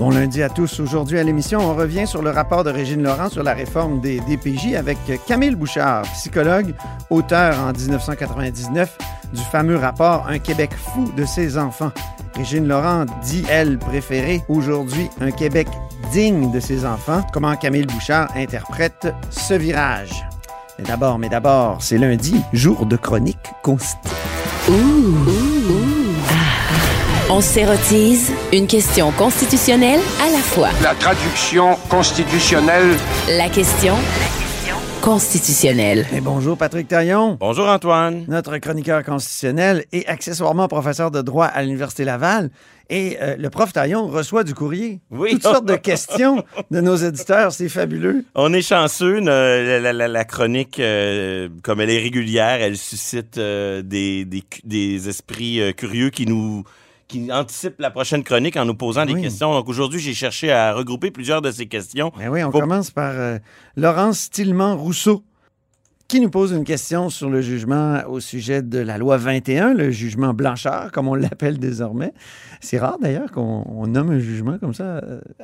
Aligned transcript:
Bon 0.00 0.08
lundi 0.08 0.42
à 0.42 0.48
tous. 0.48 0.80
Aujourd'hui 0.80 1.18
à 1.18 1.22
l'émission, 1.22 1.60
on 1.60 1.74
revient 1.74 2.06
sur 2.06 2.22
le 2.22 2.30
rapport 2.30 2.64
de 2.64 2.70
Régine 2.70 3.02
Laurent 3.02 3.28
sur 3.28 3.42
la 3.42 3.52
réforme 3.52 4.00
des 4.00 4.18
DPJ 4.20 4.74
avec 4.74 4.96
Camille 5.26 5.54
Bouchard, 5.54 6.04
psychologue, 6.14 6.72
auteur 7.10 7.58
en 7.58 7.72
1999 7.72 8.96
du 9.34 9.42
fameux 9.42 9.76
rapport 9.76 10.26
Un 10.26 10.38
Québec 10.38 10.70
fou 10.72 11.12
de 11.14 11.26
ses 11.26 11.58
enfants. 11.58 11.92
Régine 12.34 12.66
Laurent 12.66 13.04
dit, 13.22 13.44
elle, 13.50 13.78
préférer 13.78 14.40
aujourd'hui 14.48 15.10
un 15.20 15.32
Québec 15.32 15.68
digne 16.12 16.50
de 16.50 16.60
ses 16.60 16.86
enfants. 16.86 17.20
Comment 17.34 17.54
Camille 17.56 17.84
Bouchard 17.84 18.34
interprète 18.34 19.12
ce 19.28 19.52
virage? 19.52 20.24
Mais 20.78 20.84
d'abord, 20.86 21.18
mais 21.18 21.28
d'abord, 21.28 21.82
c'est 21.82 21.98
lundi, 21.98 22.40
jour 22.54 22.86
de 22.86 22.96
chronique 22.96 23.52
consti. 23.62 23.98
On 27.32 27.40
s'érotise 27.40 28.32
une 28.52 28.66
question 28.66 29.12
constitutionnelle 29.12 30.00
à 30.20 30.30
la 30.30 30.38
fois. 30.38 30.68
La 30.82 30.94
traduction 30.94 31.76
constitutionnelle. 31.88 32.96
La 33.28 33.48
question 33.48 33.94
constitutionnelle. 35.00 36.06
Et 36.12 36.20
bonjour 36.20 36.58
Patrick 36.58 36.86
Taillon, 36.88 37.38
Bonjour 37.40 37.68
Antoine. 37.68 38.24
notre 38.28 38.58
chroniqueur 38.58 39.02
constitutionnel 39.04 39.84
et 39.92 40.06
accessoirement 40.06 40.68
professeur 40.68 41.10
de 41.10 41.22
droit 41.22 41.46
à 41.46 41.62
l'Université 41.62 42.04
Laval. 42.04 42.50
Et 42.90 43.16
euh, 43.22 43.36
le 43.38 43.48
prof 43.48 43.72
Taillon 43.72 44.08
reçoit 44.08 44.42
du 44.44 44.52
courrier. 44.52 45.00
Oui. 45.10 45.30
Toutes 45.30 45.44
sortes 45.44 45.64
de 45.64 45.76
questions 45.76 46.44
de 46.70 46.80
nos 46.80 46.96
éditeurs, 46.96 47.52
c'est 47.52 47.68
fabuleux. 47.68 48.24
On 48.34 48.52
est 48.52 48.60
chanceux. 48.62 49.20
ne- 49.20 49.78
La, 49.80 49.92
la- 49.92 50.08
la 50.08 50.24
chronique, 50.24 50.80
euh, 50.80 51.48
comme 51.62 51.80
elle 51.80 51.90
est 51.90 52.02
régulière, 52.02 52.60
elle 52.60 52.76
suscite 52.76 53.38
euh, 53.38 53.80
des, 53.82 54.24
des, 54.26 54.40
cu- 54.42 54.60
des 54.64 55.08
esprits 55.08 55.60
euh, 55.62 55.72
curieux 55.72 56.10
qui 56.10 56.26
nous 56.26 56.64
qui 57.10 57.30
anticipent 57.32 57.80
la 57.80 57.90
prochaine 57.90 58.22
chronique 58.22 58.56
en 58.56 58.64
nous 58.64 58.74
posant 58.74 59.04
des 59.04 59.20
questions. 59.20 59.52
Donc 59.52 59.68
aujourd'hui, 59.68 59.98
j'ai 60.00 60.14
cherché 60.14 60.52
à 60.52 60.72
regrouper 60.72 61.10
plusieurs 61.10 61.42
de 61.42 61.50
ces 61.50 61.66
questions. 61.66 62.12
Ben 62.16 62.28
oui, 62.28 62.42
on 62.44 62.52
Faut- 62.52 62.60
commence 62.60 62.90
par 62.92 63.12
euh, 63.14 63.38
Laurence 63.76 64.30
Tillman 64.30 64.76
Rousseau, 64.76 65.24
qui 66.06 66.20
nous 66.20 66.30
pose 66.30 66.50
une 66.52 66.64
question 66.64 67.08
sur 67.08 67.30
le 67.30 67.40
jugement 67.40 68.00
au 68.08 68.18
sujet 68.20 68.62
de 68.62 68.78
la 68.80 68.98
loi 68.98 69.16
21, 69.16 69.74
le 69.74 69.90
jugement 69.92 70.34
Blanchard, 70.34 70.90
comme 70.92 71.06
on 71.08 71.14
l'appelle 71.14 71.58
désormais. 71.58 72.12
C'est 72.60 72.78
rare 72.78 72.98
d'ailleurs 73.00 73.30
qu'on 73.32 73.64
on 73.68 73.86
nomme 73.86 74.10
un 74.10 74.18
jugement 74.18 74.58
comme 74.58 74.74
ça 74.74 75.00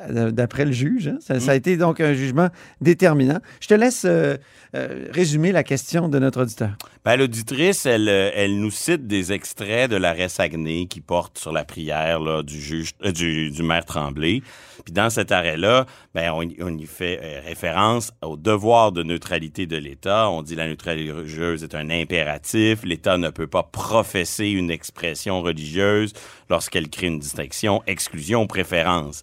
euh, 0.09 0.31
d'après 0.31 0.65
le 0.65 0.71
juge. 0.73 1.07
hein. 1.07 1.17
Ça, 1.21 1.39
ça 1.39 1.51
a 1.51 1.55
été 1.55 1.77
donc 1.77 1.99
un 2.01 2.13
jugement 2.13 2.49
déterminant. 2.81 3.39
Je 3.61 3.67
te 3.69 3.73
laisse 3.73 4.03
euh, 4.05 4.35
euh, 4.75 5.05
résumer 5.11 5.51
la 5.53 5.63
question 5.63 6.09
de 6.09 6.19
notre 6.19 6.41
auditeur. 6.41 6.71
Ben, 7.07 7.15
L'auditrice, 7.15 7.85
elle, 7.85 8.09
euh, 8.09 8.31
elle 8.35 8.59
nous 8.59 8.69
cite 8.69 9.07
des 9.07 9.31
extraits 9.31 9.89
de 9.89 9.95
l'arrêt 9.95 10.27
Saguenay 10.27 10.87
qui 10.87 10.99
porte 10.99 11.37
sur 11.37 11.53
la 11.53 11.63
prière 11.63 12.19
là, 12.19 12.43
du 12.43 12.59
juge, 12.59 12.91
euh, 13.05 13.13
du, 13.13 13.49
du 13.49 13.63
maire 13.63 13.85
Tremblay. 13.85 14.41
Puis 14.83 14.91
dans 14.93 15.09
cet 15.09 15.31
arrêt-là, 15.31 15.85
ben, 16.13 16.33
on, 16.33 16.41
y- 16.41 16.57
on 16.61 16.77
y 16.77 16.85
fait 16.85 17.17
euh, 17.23 17.39
référence 17.45 18.11
au 18.21 18.35
devoir 18.35 18.91
de 18.91 19.03
neutralité 19.03 19.67
de 19.67 19.77
l'État. 19.77 20.29
On 20.29 20.41
dit 20.41 20.55
la 20.55 20.67
neutralité 20.67 21.13
religieuse 21.13 21.63
est 21.63 21.75
un 21.75 21.89
impératif. 21.89 22.83
L'État 22.83 23.17
ne 23.17 23.29
peut 23.29 23.47
pas 23.47 23.63
professer 23.63 24.47
une 24.49 24.69
expression 24.69 25.41
religieuse 25.41 26.11
lorsqu'elle 26.49 26.89
crée 26.89 27.07
une 27.07 27.19
distinction, 27.19 27.83
exclusion 27.87 28.47
préférence. 28.47 29.21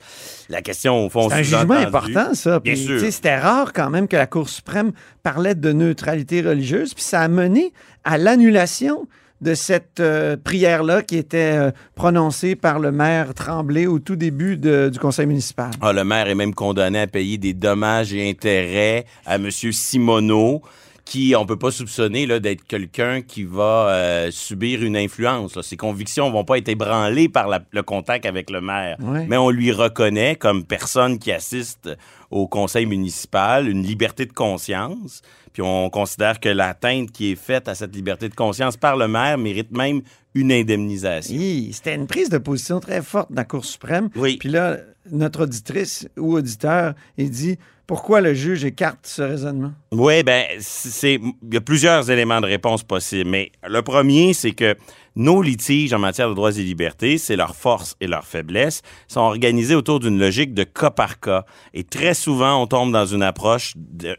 La 0.49 0.62
question, 0.62 1.05
au 1.05 1.11
fond, 1.11 1.28
C'est 1.28 1.34
un 1.37 1.43
jugement 1.43 1.75
important, 1.75 2.33
ça. 2.33 2.61
Bien 2.61 2.73
Puis, 2.73 2.83
sûr. 2.83 3.12
C'était 3.12 3.39
rare 3.39 3.75
quand 3.75 3.91
même 3.91 4.09
que 4.09 4.17
la 4.17 4.27
Cour 4.27 4.49
suprême 4.49 4.93
parlait 5.25 5.57
de 5.57 5.73
neutralité 5.73 6.41
religieuse, 6.43 6.95
puis 6.95 7.03
ça 7.03 7.23
a 7.23 7.29
mené 7.29 7.73
à 8.05 8.17
l'annulation 8.19 9.09
de 9.41 9.55
cette 9.55 9.99
euh, 10.01 10.37
prière-là 10.43 11.03
qui 11.03 11.17
était 11.17 11.57
euh, 11.59 11.71
prononcée 11.97 12.55
par 12.55 12.79
le 12.79 12.93
maire 12.93 13.35
Tremblay 13.35 13.87
au 13.87 13.99
tout 13.99 14.17
début 14.17 14.57
de- 14.57 14.89
du 14.93 14.99
conseil 14.99 15.27
municipal. 15.27 15.71
Ah, 15.83 15.93
le 15.93 16.05
maire 16.05 16.29
est 16.29 16.35
même 16.37 16.55
condamné 16.55 17.01
à 17.01 17.07
payer 17.09 17.37
des 17.37 17.53
dommages 17.53 18.15
et 18.15 18.31
intérêts 18.31 19.05
à 19.27 19.35
M. 19.35 19.51
Simoneau, 19.51 20.62
qui, 21.05 21.35
on 21.37 21.45
peut 21.45 21.59
pas 21.59 21.71
soupçonner 21.71 22.25
là, 22.25 22.41
d'être 22.41 22.65
quelqu'un 22.67 23.21
qui 23.21 23.45
va 23.45 23.89
euh, 23.91 24.31
subir 24.31 24.83
une 24.83 24.97
influence. 24.97 25.55
là. 25.56 25.62
Ses 25.62 25.77
convictions 25.77 26.31
vont 26.31 26.45
pas 26.45 26.56
être 26.56 26.69
ébranlées 26.71 27.29
par 27.29 27.47
la- 27.49 27.61
le 27.73 27.83
contact 27.83 28.25
avec 28.25 28.49
le 28.51 28.62
maire. 28.62 28.97
Mais 29.29 29.37
on 29.37 29.51
lui 29.51 29.71
reconnaît 29.73 30.37
comme 30.37 30.65
personne 30.65 31.19
qui 31.19 31.31
assiste 31.31 31.91
au 32.34 32.49
conseil 32.49 32.84
municipal 32.84 33.69
une 33.69 33.84
liberté 33.84 34.27
de 34.27 34.33
conscience. 34.33 35.22
Puis 35.53 35.62
on 35.62 35.89
considère 35.89 36.41
que 36.41 36.49
l'atteinte 36.49 37.12
qui 37.12 37.31
est 37.31 37.37
faite 37.37 37.69
à 37.69 37.77
cette 37.77 37.95
liberté 37.95 38.28
de 38.28 38.34
conscience 38.34 38.77
par 38.77 38.97
le 38.97 39.06
maire 39.06 39.39
mérite 39.39 39.71
même 39.71 40.03
une 40.34 40.50
indemnisation. 40.50 41.33
Hi, 41.33 41.73
C'était 41.73 41.94
une 41.94 42.09
prise 42.09 42.28
de 42.31 42.39
position 42.39 42.81
très 42.81 43.03
forte 43.03 43.31
de 43.31 43.37
la 43.37 43.44
Cour 43.44 43.65
suprême. 43.65 44.11
Oui. 44.17 44.37
Puis 44.39 44.49
là, 44.49 44.78
notre 45.12 45.44
auditrice 45.44 46.09
ou 46.19 46.34
auditeur, 46.37 46.94
il 47.17 47.31
dit 47.31 47.56
pourquoi 47.87 48.21
le 48.21 48.34
juge 48.34 48.65
écarte 48.65 49.06
ce 49.06 49.23
raisonnement? 49.23 49.73
Oui, 49.93 50.25
ben, 50.25 50.44
c'est, 50.59 51.15
il 51.15 51.55
y 51.55 51.56
a 51.56 51.61
plusieurs 51.61 52.11
éléments 52.11 52.41
de 52.41 52.47
réponse 52.47 52.83
possibles. 52.83 53.31
Mais 53.31 53.53
le 53.65 53.83
premier, 53.83 54.33
c'est 54.33 54.53
que 54.53 54.75
nos 55.17 55.43
litiges 55.43 55.93
en 55.93 55.99
matière 55.99 56.29
de 56.29 56.35
droits 56.35 56.57
et 56.57 56.63
libertés, 56.63 57.19
c'est 57.19 57.37
leur 57.37 57.55
force 57.55 57.97
et 58.01 58.07
leur 58.07 58.25
faiblesse, 58.25 58.83
sont 59.09 59.21
organisés 59.21 59.75
autour 59.75 60.01
d'une 60.01 60.19
logique 60.19 60.55
de 60.55 60.65
cas 60.65 60.91
par 60.91 61.21
cas. 61.21 61.45
Et 61.73 61.85
très 61.85 62.15
souvent, 62.15 62.61
on 62.61 62.67
tombe 62.67 62.93
dans 62.93 63.07
une 63.07 63.23
approche, 63.23 63.75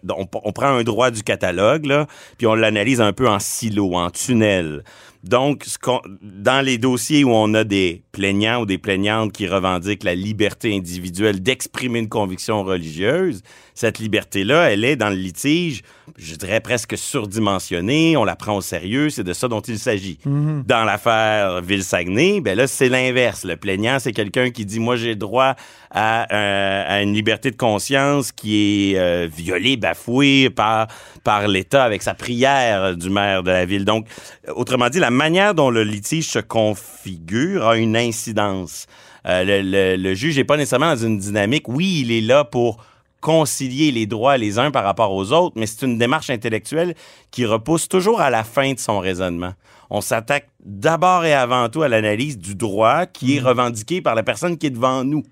on 0.09 0.51
prend 0.51 0.67
un 0.67 0.84
droit 0.84 1.11
du 1.11 1.23
catalogue, 1.23 1.85
là, 1.85 2.07
puis 2.38 2.47
on 2.47 2.55
l'analyse 2.55 3.01
un 3.01 3.13
peu 3.13 3.28
en 3.28 3.39
silo, 3.39 3.95
en 3.95 4.09
tunnel. 4.09 4.84
Donc, 5.25 5.63
ce 5.65 5.77
dans 6.21 6.63
les 6.63 6.77
dossiers 6.77 7.23
où 7.23 7.31
on 7.31 7.53
a 7.55 7.63
des 7.63 8.03
plaignants 8.11 8.61
ou 8.61 8.65
des 8.67 8.77
plaignantes 8.77 9.31
qui 9.31 9.47
revendiquent 9.47 10.03
la 10.03 10.13
liberté 10.13 10.75
individuelle 10.75 11.41
d'exprimer 11.41 11.99
une 11.99 12.09
conviction 12.09 12.63
religieuse, 12.63 13.41
cette 13.73 13.99
liberté-là, 13.99 14.71
elle 14.71 14.85
est 14.85 14.95
dans 14.95 15.09
le 15.09 15.15
litige, 15.15 15.81
je 16.17 16.35
dirais 16.35 16.61
presque 16.61 16.97
surdimensionnée, 16.97 18.15
on 18.15 18.23
la 18.23 18.35
prend 18.35 18.55
au 18.55 18.61
sérieux, 18.61 19.09
c'est 19.09 19.23
de 19.23 19.33
ça 19.33 19.47
dont 19.47 19.59
il 19.61 19.79
s'agit. 19.79 20.17
Dans 20.25 20.85
l'affaire 20.85 21.61
Ville-Saguenay, 21.61 22.39
ben 22.39 22.55
là, 22.55 22.67
c'est 22.67 22.87
l'inverse. 22.87 23.43
Le 23.43 23.57
plaignant, 23.57 23.97
c'est 23.99 24.13
quelqu'un 24.13 24.51
qui 24.51 24.65
dit, 24.65 24.79
moi, 24.79 24.95
j'ai 24.95 25.15
droit 25.15 25.55
à, 25.91 26.33
euh, 26.33 26.83
à 26.87 27.01
une 27.01 27.13
liberté 27.13 27.51
de 27.51 27.57
conscience 27.57 28.31
qui 28.31 28.93
est 28.93 28.97
euh, 28.97 29.27
violée, 29.27 29.75
bafouée 29.75 30.49
par, 30.49 30.87
par 31.23 31.47
l'État 31.47 31.83
avec 31.83 32.01
sa 32.01 32.13
prière 32.13 32.95
du 32.95 33.09
maire 33.09 33.43
de 33.43 33.51
la 33.51 33.65
ville. 33.65 33.83
Donc, 33.83 34.07
autrement 34.55 34.89
dit, 34.89 34.99
la 34.99 35.11
manière 35.15 35.55
dont 35.55 35.69
le 35.69 35.83
litige 35.83 36.27
se 36.27 36.39
configure 36.39 37.67
a 37.67 37.77
une 37.77 37.97
incidence. 37.97 38.85
Euh, 39.25 39.43
le, 39.43 39.61
le- 39.61 39.95
le 40.01 40.13
juge 40.13 40.37
n'est 40.37 40.43
pas 40.43 40.57
nécessairement 40.57 40.93
dans 40.95 41.05
une 41.05 41.17
dynamique. 41.17 41.67
Oui, 41.67 42.01
il 42.01 42.11
est 42.11 42.21
là 42.21 42.43
pour 42.43 42.77
concilier 43.21 43.91
les 43.91 44.05
droits 44.05 44.37
les 44.37 44.59
uns 44.59 44.69
par 44.69 44.83
rapport 44.83 45.11
aux 45.13 45.31
autres, 45.31 45.55
mais 45.57 45.65
c'est 45.65 45.83
une 45.85 45.97
démarche 45.97 46.29
intellectuelle 46.29 46.93
qui 47.31 47.43
repousse 47.45 47.87
toujours 47.87 48.21
à 48.21 48.29
la 48.29 48.43
fin 48.43 48.73
de 48.73 48.79
son 48.79 48.99
raisonnement. 48.99 49.53
On 49.89 50.01
s'attaque 50.01 50.47
d'abord 50.63 51.25
et 51.25 51.33
avant 51.33 51.67
tout 51.69 51.81
à 51.81 51.87
l'analyse 51.87 52.37
du 52.37 52.53
droit 52.53 53.07
qui 53.07 53.35
est 53.37 53.39
revendiqué 53.39 54.01
par 54.01 54.13
la 54.13 54.21
personne 54.21 54.57
qui 54.59 54.67
est 54.67 54.71
devant 54.71 55.03
nous. 55.03 55.23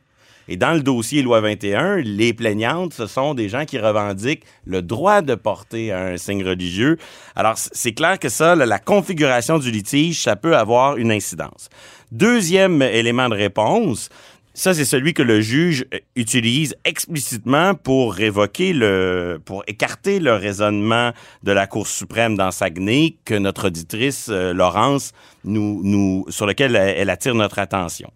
Et 0.47 0.57
dans 0.57 0.73
le 0.73 0.81
dossier 0.81 1.21
Loi 1.21 1.41
21, 1.41 1.97
les 1.97 2.33
plaignantes, 2.33 2.93
ce 2.93 3.07
sont 3.07 3.33
des 3.33 3.49
gens 3.49 3.65
qui 3.65 3.79
revendiquent 3.79 4.43
le 4.65 4.81
droit 4.81 5.21
de 5.21 5.35
porter 5.35 5.91
un 5.91 6.17
signe 6.17 6.43
religieux. 6.43 6.97
Alors, 7.35 7.55
c'est 7.57 7.93
clair 7.93 8.19
que 8.19 8.29
ça, 8.29 8.55
la 8.55 8.79
configuration 8.79 9.59
du 9.59 9.71
litige, 9.71 10.21
ça 10.21 10.35
peut 10.35 10.57
avoir 10.57 10.97
une 10.97 11.11
incidence. 11.11 11.69
Deuxième 12.11 12.81
élément 12.81 13.29
de 13.29 13.35
réponse, 13.35 14.09
ça, 14.55 14.75
c'est 14.75 14.85
celui 14.85 15.15
que 15.15 15.23
le 15.23 15.41
juge 15.41 15.85
euh, 15.93 15.99
utilise 16.15 16.75
explicitement 16.85 17.73
pour 17.73 18.13
révoquer 18.13 18.71
le, 18.73 19.41
pour 19.43 19.63
écarter 19.65 20.19
le 20.19 20.33
raisonnement 20.33 21.11
de 21.41 21.51
la 21.51 21.65
Cour 21.65 21.87
suprême 21.87 22.35
dans 22.35 22.51
Saguenay 22.51 23.15
que 23.25 23.33
notre 23.33 23.67
auditrice 23.67 24.27
euh, 24.29 24.53
Laurence 24.53 25.13
nous, 25.43 25.81
nous, 25.83 26.25
sur 26.29 26.45
lequel 26.45 26.75
elle 26.75 27.09
attire 27.09 27.33
notre 27.33 27.57
attention. 27.57 28.11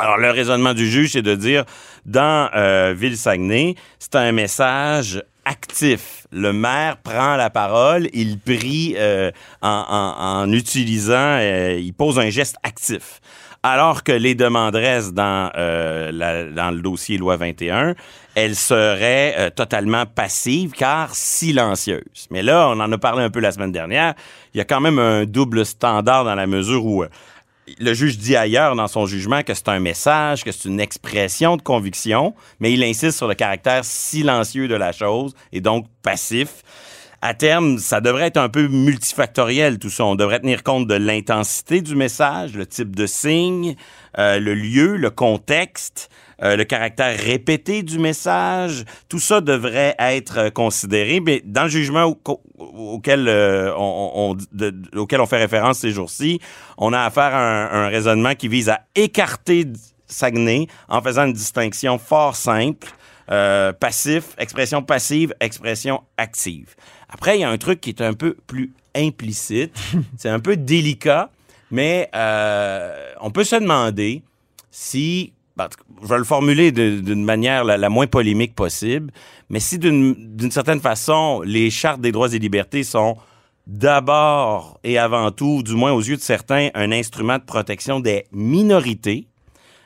Alors, 0.00 0.16
le 0.16 0.30
raisonnement 0.30 0.74
du 0.74 0.88
juge, 0.88 1.12
c'est 1.12 1.22
de 1.22 1.34
dire, 1.34 1.64
dans 2.06 2.48
euh, 2.54 2.94
Ville-Saguenay, 2.96 3.74
c'est 3.98 4.14
un 4.14 4.30
message 4.30 5.20
actif. 5.44 6.24
Le 6.30 6.52
maire 6.52 6.98
prend 6.98 7.34
la 7.34 7.50
parole, 7.50 8.08
il 8.12 8.38
prie 8.38 8.94
euh, 8.96 9.32
en, 9.60 10.46
utilisant, 10.52 11.38
euh, 11.40 11.80
il 11.80 11.92
pose 11.94 12.20
un 12.20 12.30
geste 12.30 12.56
actif. 12.62 13.20
alors 13.64 14.04
que 14.04 14.12
les 14.12 14.36
demanderesses 14.36 15.12
dans, 15.12 15.50
euh, 15.56 16.52
dans 16.52 16.70
le 16.70 16.80
dossier 16.80 17.18
loi 17.18 17.36
21, 17.36 17.94
elles 18.36 18.54
seraient 18.54 19.34
euh, 19.36 19.50
totalement 19.50 20.06
passives 20.06 20.70
car 20.72 21.12
silencieuses. 21.14 22.28
Mais 22.30 22.42
là, 22.42 22.68
on 22.68 22.78
en 22.78 22.92
a 22.92 22.98
parlé 22.98 23.24
un 23.24 23.30
peu 23.30 23.40
la 23.40 23.50
semaine 23.50 23.72
dernière, 23.72 24.14
il 24.54 24.58
y 24.58 24.60
a 24.60 24.64
quand 24.64 24.80
même 24.80 25.00
un 25.00 25.24
double 25.24 25.66
standard 25.66 26.24
dans 26.24 26.36
la 26.36 26.46
mesure 26.46 26.84
où 26.86 27.04
le 27.78 27.94
juge 27.94 28.18
dit 28.18 28.36
ailleurs 28.36 28.74
dans 28.76 28.88
son 28.88 29.06
jugement 29.06 29.42
que 29.42 29.54
c'est 29.54 29.68
un 29.68 29.80
message, 29.80 30.44
que 30.44 30.52
c'est 30.52 30.68
une 30.68 30.80
expression 30.80 31.56
de 31.56 31.62
conviction, 31.62 32.34
mais 32.60 32.72
il 32.72 32.82
insiste 32.82 33.16
sur 33.16 33.28
le 33.28 33.34
caractère 33.34 33.84
silencieux 33.84 34.68
de 34.68 34.74
la 34.74 34.92
chose 34.92 35.34
et 35.52 35.60
donc 35.60 35.86
passif. 36.02 36.62
À 37.20 37.34
terme, 37.34 37.78
ça 37.78 38.00
devrait 38.00 38.28
être 38.28 38.36
un 38.36 38.48
peu 38.48 38.68
multifactoriel 38.68 39.80
tout 39.80 39.90
ça. 39.90 40.04
On 40.04 40.14
devrait 40.14 40.38
tenir 40.38 40.62
compte 40.62 40.86
de 40.86 40.94
l'intensité 40.94 41.80
du 41.80 41.96
message, 41.96 42.54
le 42.54 42.64
type 42.64 42.94
de 42.94 43.06
signe, 43.06 43.74
euh, 44.18 44.38
le 44.38 44.54
lieu, 44.54 44.96
le 44.96 45.10
contexte, 45.10 46.10
euh, 46.42 46.56
le 46.56 46.64
caractère 46.64 47.18
répété 47.18 47.82
du 47.82 47.98
message. 47.98 48.84
Tout 49.08 49.18
ça 49.18 49.40
devrait 49.40 49.94
être 49.98 50.38
euh, 50.38 50.50
considéré. 50.50 51.20
Mais 51.20 51.42
dans 51.44 51.64
le 51.64 51.68
jugement 51.68 52.04
au- 52.04 52.18
au- 52.26 52.40
auquel, 52.94 53.26
euh, 53.28 53.72
on, 53.76 54.12
on- 54.14 54.34
de- 54.34 54.70
de- 54.70 54.98
auquel 54.98 55.20
on 55.20 55.26
fait 55.26 55.38
référence 55.38 55.78
ces 55.78 55.90
jours-ci, 55.90 56.40
on 56.76 56.92
a 56.92 57.00
affaire 57.00 57.34
à 57.34 57.40
un, 57.40 57.84
un 57.84 57.88
raisonnement 57.88 58.34
qui 58.34 58.48
vise 58.48 58.68
à 58.68 58.80
écarter 58.94 59.66
Saguenay 60.06 60.68
en 60.88 61.02
faisant 61.02 61.24
une 61.26 61.32
distinction 61.32 61.98
fort 61.98 62.34
simple 62.36 62.88
euh, 63.30 63.72
passif, 63.74 64.34
expression 64.38 64.82
passive, 64.82 65.34
expression 65.40 66.02
active. 66.16 66.74
Après, 67.10 67.36
il 67.36 67.40
y 67.40 67.44
a 67.44 67.50
un 67.50 67.58
truc 67.58 67.80
qui 67.80 67.90
est 67.90 68.00
un 68.00 68.14
peu 68.14 68.34
plus 68.46 68.72
implicite. 68.96 69.78
C'est 70.16 70.30
un 70.30 70.40
peu 70.40 70.56
délicat, 70.56 71.30
mais 71.70 72.08
euh, 72.14 73.12
on 73.20 73.30
peut 73.30 73.44
se 73.44 73.56
demander 73.56 74.22
si, 74.70 75.32
je 76.02 76.06
vais 76.06 76.18
le 76.18 76.24
formuler 76.24 76.72
d'une 76.72 77.24
manière 77.24 77.64
la, 77.64 77.88
moins 77.88 78.06
polémique 78.06 78.54
possible, 78.54 79.12
mais 79.50 79.60
si 79.60 79.78
d'une 79.78 80.50
certaine 80.50 80.80
façon, 80.80 81.42
les 81.44 81.70
chartes 81.70 82.00
des 82.00 82.12
droits 82.12 82.32
et 82.32 82.38
libertés 82.38 82.84
sont 82.84 83.16
d'abord 83.66 84.78
et 84.84 84.98
avant 84.98 85.30
tout, 85.30 85.62
du 85.62 85.74
moins 85.74 85.92
aux 85.92 86.00
yeux 86.00 86.16
de 86.16 86.22
certains, 86.22 86.70
un 86.74 86.92
instrument 86.92 87.38
de 87.38 87.44
protection 87.44 88.00
des 88.00 88.26
minorités, 88.32 89.28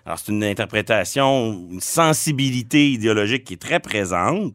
alors, 0.05 0.19
c'est 0.19 0.33
une 0.33 0.43
interprétation, 0.43 1.69
une 1.71 1.81
sensibilité 1.81 2.91
idéologique 2.91 3.45
qui 3.45 3.55
est 3.55 3.63
très 3.63 3.79
présente. 3.79 4.55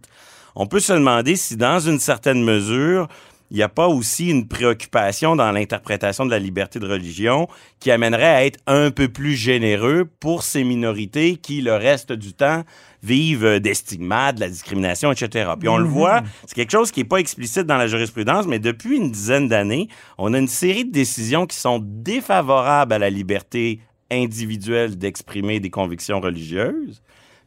On 0.56 0.68
peut 0.68 0.80
se 0.80 0.94
demander 0.94 1.36
si, 1.36 1.56
dans 1.56 1.80
une 1.80 2.00
certaine 2.00 2.44
mesure, 2.44 3.08
il 3.50 3.58
n'y 3.58 3.64
a 3.64 3.70
pas 3.70 3.88
aussi 3.88 4.30
une 4.30 4.48
préoccupation 4.48 5.36
dans 5.36 5.52
l'interprétation 5.52 6.26
de 6.26 6.32
la 6.32 6.40
liberté 6.40 6.80
de 6.80 6.88
religion 6.88 7.48
qui 7.80 7.92
amènerait 7.92 8.24
à 8.26 8.46
être 8.46 8.60
un 8.68 8.92
peu 8.92 9.08
plus 9.08 9.36
généreux 9.36 10.06
pour 10.20 10.44
ces 10.44 10.64
minorités 10.66 11.38
qui, 11.38 11.62
le 11.62 11.74
reste 11.76 12.12
du 12.12 12.34
temps, 12.34 12.64
vivent 13.04 13.60
des 13.60 13.74
stigmates, 13.74 14.36
de 14.36 14.42
la 14.42 14.50
discrimination, 14.50 15.12
etc. 15.12 15.52
Puis 15.60 15.70
on 15.70 15.78
le 15.78 15.86
voit, 15.88 16.24
c'est 16.46 16.56
quelque 16.56 16.72
chose 16.72 16.92
qui 16.92 17.00
n'est 17.02 17.08
pas 17.08 17.20
explicite 17.20 17.64
dans 17.64 17.78
la 17.78 17.88
jurisprudence, 17.88 18.48
mais 18.48 18.60
depuis 18.60 18.98
une 18.98 19.12
dizaine 19.12 19.48
d'années, 19.48 19.88
on 20.18 20.34
a 20.34 20.40
une 20.40 20.48
série 20.48 20.84
de 20.84 20.92
décisions 20.92 21.46
qui 21.46 21.56
sont 21.58 21.80
défavorables 21.82 22.92
à 22.94 23.00
la 23.00 23.10
liberté 23.10 23.80
individuelle 24.12 24.98
d'exprimer 24.98 25.60
des 25.60 25.70
convictions 25.70 26.20
religieuses, 26.20 27.02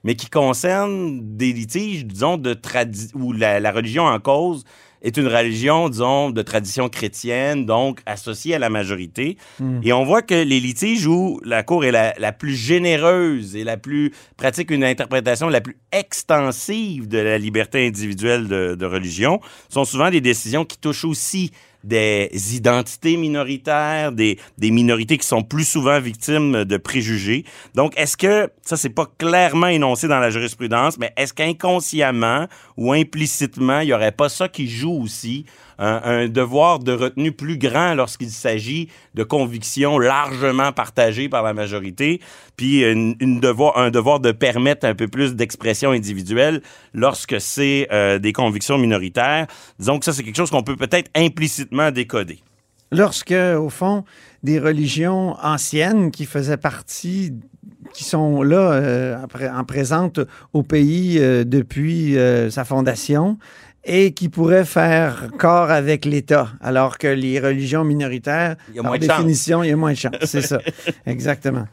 mais 0.05 0.14
qui 0.14 0.31
concernent 0.31 1.20
des 1.37 1.52
litiges, 1.52 2.06
disons, 2.06 2.38
de 2.38 2.55
tradi- 2.55 3.11
où 3.14 3.32
la, 3.32 3.61
la 3.61 3.73
religion 3.73 4.05
en 4.05 4.19
cause 4.19 4.64
est 5.02 5.17
une 5.17 5.26
religion, 5.26 5.88
disons, 5.88 6.31
de 6.31 6.43
tradition 6.43 6.88
chrétienne, 6.88 7.67
donc 7.67 8.00
associée 8.06 8.55
à 8.55 8.58
la 8.58 8.69
majorité. 8.70 9.37
Et 9.82 9.93
on 9.93 10.05
voit 10.05 10.23
que 10.23 10.35
les 10.35 10.61
litiges 10.61 11.06
où 11.06 11.41
la 11.44 11.62
Cour 11.62 11.85
est 11.85 11.91
la, 11.91 12.14
la 12.19 12.32
plus 12.32 12.55
généreuse 12.55 13.56
et 13.56 13.64
la 13.64 13.76
plus 13.76 14.12
pratique 14.37 14.70
une 14.70 14.85
interprétation 14.85 15.49
la 15.49 15.61
plus 15.61 15.76
extensive 15.93 17.08
de 17.08 17.19
la 17.19 17.38
liberté 17.38 17.87
individuelle 17.87 18.49
de, 18.49 18.75
de 18.75 18.87
religion 18.87 19.41
sont 19.69 19.85
souvent 19.85 20.11
des 20.11 20.20
décisions 20.20 20.64
qui 20.64 20.79
touchent 20.79 21.05
aussi 21.05 21.50
des 21.85 22.31
identités 22.55 23.17
minoritaires, 23.17 24.12
des, 24.12 24.38
des 24.59 24.71
minorités 24.71 25.19
qui 25.19 25.27
sont 25.27 25.43
plus 25.43 25.65
souvent 25.65 26.00
victimes 26.00 26.65
de 26.65 26.77
préjugés. 26.77 27.44
Donc, 27.75 27.93
est-ce 27.97 28.17
que, 28.17 28.50
ça, 28.62 28.77
c'est 28.77 28.91
pas 28.91 29.06
clairement 29.19 29.69
énoncé 29.69 30.09
dans 30.09 30.19
la 30.19 30.31
jurisprudence, 30.31 30.99
mais 30.99 31.12
est-ce 31.17 31.32
qu'inconsciemment 31.32 32.47
ou 32.77 32.93
implicitement, 32.93 33.81
il 33.81 33.88
y 33.88 33.93
aurait 33.93 34.12
pas 34.12 34.29
ça 34.29 34.49
qui 34.49 34.69
joue 34.69 35.03
aussi 35.03 35.47
un, 35.81 36.29
devoir 36.29 36.79
de 36.79 36.93
retenue 36.93 37.32
plus 37.32 37.59
grand 37.59 37.94
lorsqu'il 37.94 38.31
s'agit 38.31 38.88
de 39.15 39.25
convictions 39.25 39.99
largement 39.99 40.73
partagées 40.73 41.29
par 41.29 41.43
la 41.43 41.55
majorité, 41.55 42.21
puis 42.56 42.82
une, 42.82 43.41
devoir, 43.41 43.79
un 43.79 43.91
devoir 43.91 44.21
de 44.21 44.32
permettre 44.32 44.87
un 44.87 44.94
peu 44.94 45.09
plus 45.09 45.35
d'expression 45.35 45.91
individuelle 45.91 46.62
lorsque 46.93 47.41
c'est 47.41 47.88
euh, 47.93 48.19
des 48.19 48.32
convictions 48.32 48.79
minoritaires. 48.79 49.47
Disons 49.79 49.99
que 49.99 50.05
ça, 50.05 50.12
c'est 50.12 50.23
quelque 50.23 50.37
chose 50.37 50.50
qu'on 50.50 50.62
peut 50.62 50.77
peut-être 50.77 51.11
implicitement 51.15 51.91
décoder. 51.91 52.41
Lorsque, 52.93 53.33
au 53.33 53.71
fond, 53.71 54.05
des 54.43 54.59
religions 54.59 55.37
anciennes 55.43 56.11
qui 56.11 56.26
faisaient 56.26 56.56
partie, 56.56 57.33
qui 57.93 58.05
sont 58.05 58.43
là 58.43 58.73
euh, 58.73 59.17
en 59.53 59.65
présente 59.65 60.21
au 60.53 60.62
pays 60.62 61.19
euh, 61.19 61.44
depuis 61.44 62.17
euh, 62.17 62.50
sa 62.50 62.65
fondation 62.65 63.38
et 63.85 64.12
qui 64.12 64.29
pourraient 64.29 64.65
faire 64.65 65.29
corps 65.38 65.71
avec 65.71 66.05
l'État, 66.05 66.49
alors 66.61 66.99
que 66.99 67.09
les 67.09 67.41
religions 67.41 67.85
minoritaires, 67.85 68.56
par 68.75 68.85
moins 68.85 68.99
de 68.99 69.05
chance. 69.05 69.17
définition, 69.17 69.62
il 69.62 69.71
y 69.71 69.73
a 69.73 69.77
moins 69.77 69.93
de 69.93 69.97
chance. 69.97 70.15
C'est 70.25 70.43
ça, 70.43 70.61
exactement. 71.06 71.67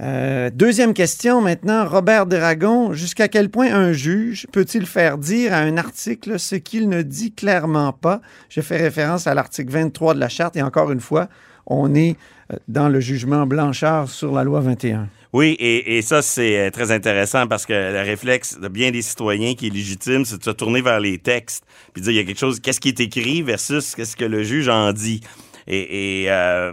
Euh, 0.00 0.50
deuxième 0.52 0.94
question 0.94 1.40
maintenant, 1.40 1.86
Robert 1.86 2.26
Dragon. 2.26 2.92
Jusqu'à 2.92 3.28
quel 3.28 3.50
point 3.50 3.72
un 3.72 3.92
juge 3.92 4.46
peut-il 4.50 4.86
faire 4.86 5.18
dire 5.18 5.52
à 5.52 5.58
un 5.58 5.76
article 5.76 6.40
ce 6.40 6.56
qu'il 6.56 6.88
ne 6.88 7.02
dit 7.02 7.32
clairement 7.32 7.92
pas? 7.92 8.20
Je 8.48 8.60
fais 8.60 8.78
référence 8.78 9.26
à 9.26 9.34
l'article 9.34 9.70
23 9.70 10.14
de 10.14 10.20
la 10.20 10.28
Charte 10.28 10.56
et 10.56 10.62
encore 10.62 10.90
une 10.90 11.00
fois, 11.00 11.28
on 11.66 11.94
est 11.94 12.16
euh, 12.52 12.56
dans 12.66 12.88
le 12.88 12.98
jugement 12.98 13.46
Blanchard 13.46 14.08
sur 14.08 14.32
la 14.32 14.42
loi 14.42 14.60
21. 14.60 15.08
Oui, 15.32 15.56
et, 15.58 16.02
ça, 16.02 16.20
c'est 16.20 16.58
euh, 16.58 16.70
très 16.70 16.92
intéressant 16.92 17.46
parce 17.46 17.64
que 17.64 17.72
le 17.72 18.00
réflexe 18.02 18.58
de 18.60 18.68
bien 18.68 18.90
des 18.90 19.00
citoyens 19.00 19.54
qui 19.54 19.68
est 19.68 19.70
légitime, 19.70 20.26
c'est 20.26 20.36
de 20.38 20.44
se 20.44 20.50
tourner 20.50 20.82
vers 20.82 21.00
les 21.00 21.16
textes 21.18 21.64
puis 21.94 22.02
dire 22.02 22.12
il 22.12 22.16
y 22.16 22.18
a 22.18 22.24
quelque 22.24 22.38
chose, 22.38 22.60
qu'est-ce 22.60 22.80
qui 22.80 22.88
est 22.88 23.00
écrit 23.00 23.42
versus 23.42 23.94
qu'est-ce 23.94 24.16
que 24.16 24.24
le 24.26 24.42
juge 24.42 24.68
en 24.68 24.92
dit. 24.92 25.20
Et, 25.66 26.26
euh, 26.28 26.72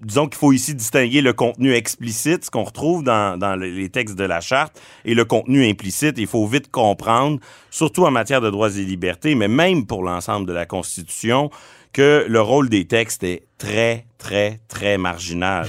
disons 0.00 0.28
qu'il 0.28 0.38
faut 0.38 0.52
ici 0.52 0.74
distinguer 0.74 1.20
le 1.20 1.32
contenu 1.32 1.74
explicite, 1.74 2.44
ce 2.44 2.50
qu'on 2.50 2.64
retrouve 2.64 3.02
dans, 3.02 3.36
dans 3.36 3.56
le- 3.56 3.68
les 3.68 3.88
textes 3.88 4.14
de 4.16 4.24
la 4.24 4.40
charte, 4.40 4.80
et 5.04 5.14
le 5.14 5.24
contenu 5.24 5.68
implicite. 5.68 6.14
Il 6.18 6.26
faut 6.28 6.46
vite 6.46 6.70
comprendre, 6.70 7.40
surtout 7.70 8.06
en 8.06 8.10
matière 8.10 8.40
de 8.40 8.48
droits 8.48 8.70
et 8.70 8.84
libertés, 8.84 9.34
mais 9.34 9.48
même 9.48 9.86
pour 9.86 10.02
l'ensemble 10.04 10.46
de 10.46 10.52
la 10.52 10.66
Constitution, 10.66 11.50
que 11.92 12.24
le 12.28 12.40
rôle 12.40 12.68
des 12.68 12.86
textes 12.86 13.24
est 13.24 13.42
très, 13.58 14.06
très, 14.18 14.60
très 14.68 14.98
marginal. 14.98 15.66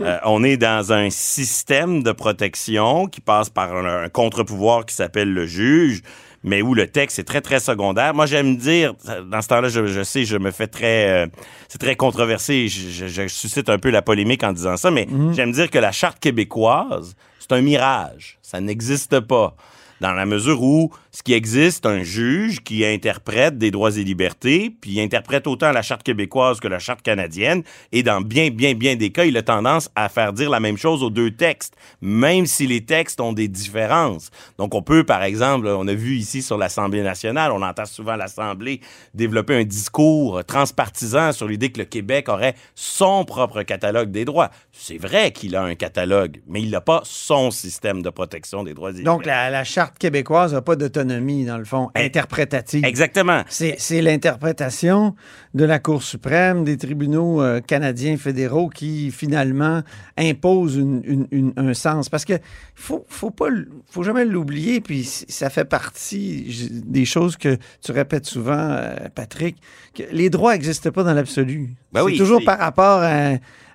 Euh, 0.00 0.18
on 0.24 0.44
est 0.44 0.56
dans 0.56 0.92
un 0.92 1.10
système 1.10 2.02
de 2.02 2.12
protection 2.12 3.06
qui 3.06 3.20
passe 3.20 3.50
par 3.50 3.74
un, 3.74 4.04
un 4.04 4.08
contre-pouvoir 4.08 4.86
qui 4.86 4.94
s'appelle 4.94 5.32
le 5.32 5.46
juge, 5.46 6.02
mais 6.44 6.62
où 6.62 6.72
le 6.74 6.86
texte 6.86 7.18
est 7.18 7.24
très, 7.24 7.40
très 7.40 7.58
secondaire. 7.58 8.14
Moi, 8.14 8.26
j'aime 8.26 8.56
dire, 8.56 8.94
dans 9.30 9.42
ce 9.42 9.48
temps-là, 9.48 9.68
je, 9.68 9.86
je 9.86 10.02
sais, 10.04 10.24
je 10.24 10.36
me 10.36 10.52
fais 10.52 10.68
très... 10.68 11.24
euh, 11.24 11.26
c'est 11.68 11.78
très 11.78 11.96
controversé, 11.96 12.68
je, 12.68 12.90
je- 12.90 13.06
je 13.08 13.26
suscite 13.28 13.68
un 13.68 13.78
peu 13.78 13.90
la 13.90 14.02
polémique 14.02 14.44
en 14.44 14.52
disant 14.52 14.76
ça, 14.76 14.90
mais 14.92 15.08
j'aime 15.32 15.50
dire 15.52 15.68
que 15.68 15.78
la 15.78 15.90
Charte 15.90 16.20
québécoise, 16.20 17.16
c'est 17.40 17.52
un 17.52 17.60
mirage. 17.60 18.38
Ça 18.40 18.60
n'existe 18.60 19.18
pas. 19.20 19.56
Dans 20.00 20.12
la 20.12 20.26
mesure 20.26 20.62
où 20.62 20.92
ce 21.10 21.22
qui 21.22 21.32
existe, 21.32 21.86
un 21.86 22.02
juge 22.02 22.60
qui 22.62 22.84
interprète 22.84 23.58
des 23.58 23.70
droits 23.70 23.96
et 23.96 24.04
libertés, 24.04 24.70
puis 24.80 24.92
il 24.92 25.00
interprète 25.00 25.46
autant 25.46 25.72
la 25.72 25.82
Charte 25.82 26.02
québécoise 26.02 26.60
que 26.60 26.68
la 26.68 26.78
Charte 26.78 27.02
canadienne, 27.02 27.62
et 27.90 28.02
dans 28.02 28.20
bien, 28.20 28.50
bien, 28.50 28.74
bien 28.74 28.94
des 28.94 29.10
cas, 29.10 29.24
il 29.24 29.36
a 29.36 29.42
tendance 29.42 29.90
à 29.96 30.08
faire 30.08 30.32
dire 30.32 30.50
la 30.50 30.60
même 30.60 30.76
chose 30.76 31.02
aux 31.02 31.10
deux 31.10 31.32
textes, 31.32 31.74
même 32.00 32.46
si 32.46 32.66
les 32.66 32.84
textes 32.84 33.20
ont 33.20 33.32
des 33.32 33.48
différences. 33.48 34.30
Donc, 34.58 34.74
on 34.74 34.82
peut, 34.82 35.04
par 35.04 35.22
exemple, 35.22 35.66
on 35.66 35.88
a 35.88 35.94
vu 35.94 36.16
ici 36.16 36.42
sur 36.42 36.58
l'Assemblée 36.58 37.02
nationale, 37.02 37.50
on 37.52 37.62
entend 37.62 37.86
souvent 37.86 38.14
l'Assemblée 38.16 38.80
développer 39.14 39.56
un 39.56 39.64
discours 39.64 40.44
transpartisan 40.44 41.32
sur 41.32 41.48
l'idée 41.48 41.70
que 41.70 41.78
le 41.78 41.84
Québec 41.86 42.28
aurait 42.28 42.54
son 42.74 43.24
propre 43.24 43.62
catalogue 43.62 44.10
des 44.10 44.24
droits. 44.24 44.50
C'est 44.72 44.98
vrai 44.98 45.32
qu'il 45.32 45.56
a 45.56 45.62
un 45.62 45.74
catalogue, 45.74 46.40
mais 46.46 46.62
il 46.62 46.70
n'a 46.70 46.80
pas 46.80 47.00
son 47.04 47.50
système 47.50 48.02
de 48.02 48.10
protection 48.10 48.62
des 48.62 48.74
droits 48.74 48.90
et 48.90 49.02
Donc, 49.02 49.22
libertés. 49.22 49.26
la, 49.26 49.50
la 49.50 49.64
Charte 49.64 49.87
québécoise 49.94 50.52
n'a 50.54 50.62
pas 50.62 50.76
d'autonomie, 50.76 51.44
dans 51.44 51.58
le 51.58 51.64
fond, 51.64 51.90
Eh, 51.96 52.04
interprétative. 52.04 52.84
Exactement. 52.84 53.42
C'est 53.48 53.76
c'est 53.78 54.02
l'interprétation 54.02 55.14
de 55.54 55.64
la 55.64 55.78
Cour 55.78 56.02
suprême, 56.02 56.64
des 56.64 56.76
tribunaux 56.76 57.42
euh, 57.42 57.60
canadiens 57.60 58.16
fédéraux 58.16 58.68
qui 58.68 59.10
finalement 59.10 59.82
imposent 60.16 60.76
une- 60.76 61.02
une- 61.04 61.28
une- 61.30 61.52
un 61.56 61.74
sens. 61.74 62.08
Parce 62.08 62.24
que 62.24 62.34
faut, 62.74 63.04
faut 63.08 63.30
pas, 63.30 63.48
faut 63.90 64.02
jamais 64.02 64.24
l'oublier. 64.24 64.80
Puis 64.80 65.04
ça 65.04 65.50
fait 65.50 65.64
partie 65.64 66.70
des 66.86 67.04
choses 67.04 67.36
que 67.36 67.56
tu 67.84 67.92
répètes 67.92 68.26
souvent, 68.26 68.56
euh, 68.58 68.94
Patrick, 69.14 69.56
que 69.94 70.02
les 70.12 70.30
droits 70.30 70.52
n'existent 70.52 70.90
pas 70.90 71.02
dans 71.04 71.14
l'absolu. 71.14 71.74
Ben 71.92 72.00
c'est 72.00 72.06
oui, 72.06 72.18
toujours 72.18 72.42
par 72.44 72.58
rapport 72.58 73.00
à 73.02 73.34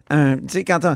un, 0.09 0.35
tu 0.37 0.43
sais, 0.49 0.63
quand 0.63 0.83
on, 0.85 0.95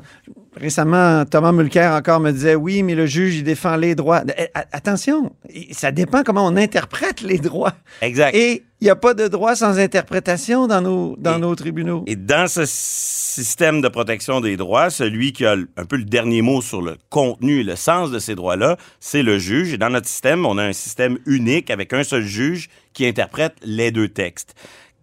récemment, 0.60 1.26
Thomas 1.26 1.52
Mulcair 1.52 1.92
encore 1.94 2.20
me 2.20 2.32
disait 2.32 2.56
oui, 2.56 2.84
mais 2.84 2.96
le 2.96 3.06
juge, 3.06 3.36
il 3.38 3.44
défend 3.44 3.76
les 3.76 3.96
droits. 3.96 4.24
Eh, 4.38 4.48
Attention, 4.72 5.32
ça 5.72 5.92
dépend 5.92 6.24
comment 6.24 6.46
on 6.46 6.56
interprète 6.58 7.22
les 7.22 7.38
droits. 7.40 7.74
Exact. 8.02 8.36
Et 8.36 8.64
il 8.82 8.84
n'y 8.84 8.90
a 8.90 8.96
pas 8.96 9.14
de 9.14 9.28
droit 9.28 9.56
sans 9.56 9.80
interprétation 9.80 10.68
dans 10.68 10.82
nos, 10.82 11.16
dans 11.18 11.38
Et- 11.38 11.40
nos 11.42 11.56
tribunaux. 11.56 12.04
Et 12.08 12.16
dans 12.16 12.48
ce 12.48 12.64
système 12.66 13.82
de 13.82 13.88
protection 13.88 14.42
des 14.42 14.58
droits, 14.58 14.90
celui 14.90 15.32
qui 15.34 15.46
a 15.46 15.56
un 15.78 15.86
peu 15.86 15.96
le 15.98 16.04
dernier 16.06 16.42
mot 16.42 16.62
sur 16.62 16.82
le 16.82 16.98
contenu 17.10 17.62
et 17.62 17.64
le 17.64 17.76
sens 17.76 18.12
de 18.12 18.20
ces 18.20 18.36
droits-là, 18.36 18.78
c'est 19.00 19.24
le 19.24 19.38
juge. 19.40 19.74
Et 19.74 19.78
dans 19.78 19.90
notre 19.90 20.08
système, 20.08 20.46
on 20.46 20.58
a 20.58 20.64
un 20.64 20.74
système 20.74 21.18
unique 21.26 21.70
avec 21.72 21.94
un 21.94 22.04
seul 22.04 22.24
juge 22.24 22.70
qui 22.94 23.06
interprète 23.06 23.54
les 23.64 23.92
deux 23.92 24.10
textes. 24.10 24.56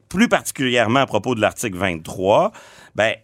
Plus 0.09 0.29
particulièrement 0.29 1.01
à 1.01 1.07
propos 1.07 1.35
de 1.35 1.41
l'article 1.41 1.77
23, 1.77 2.53
ben, 2.95 3.15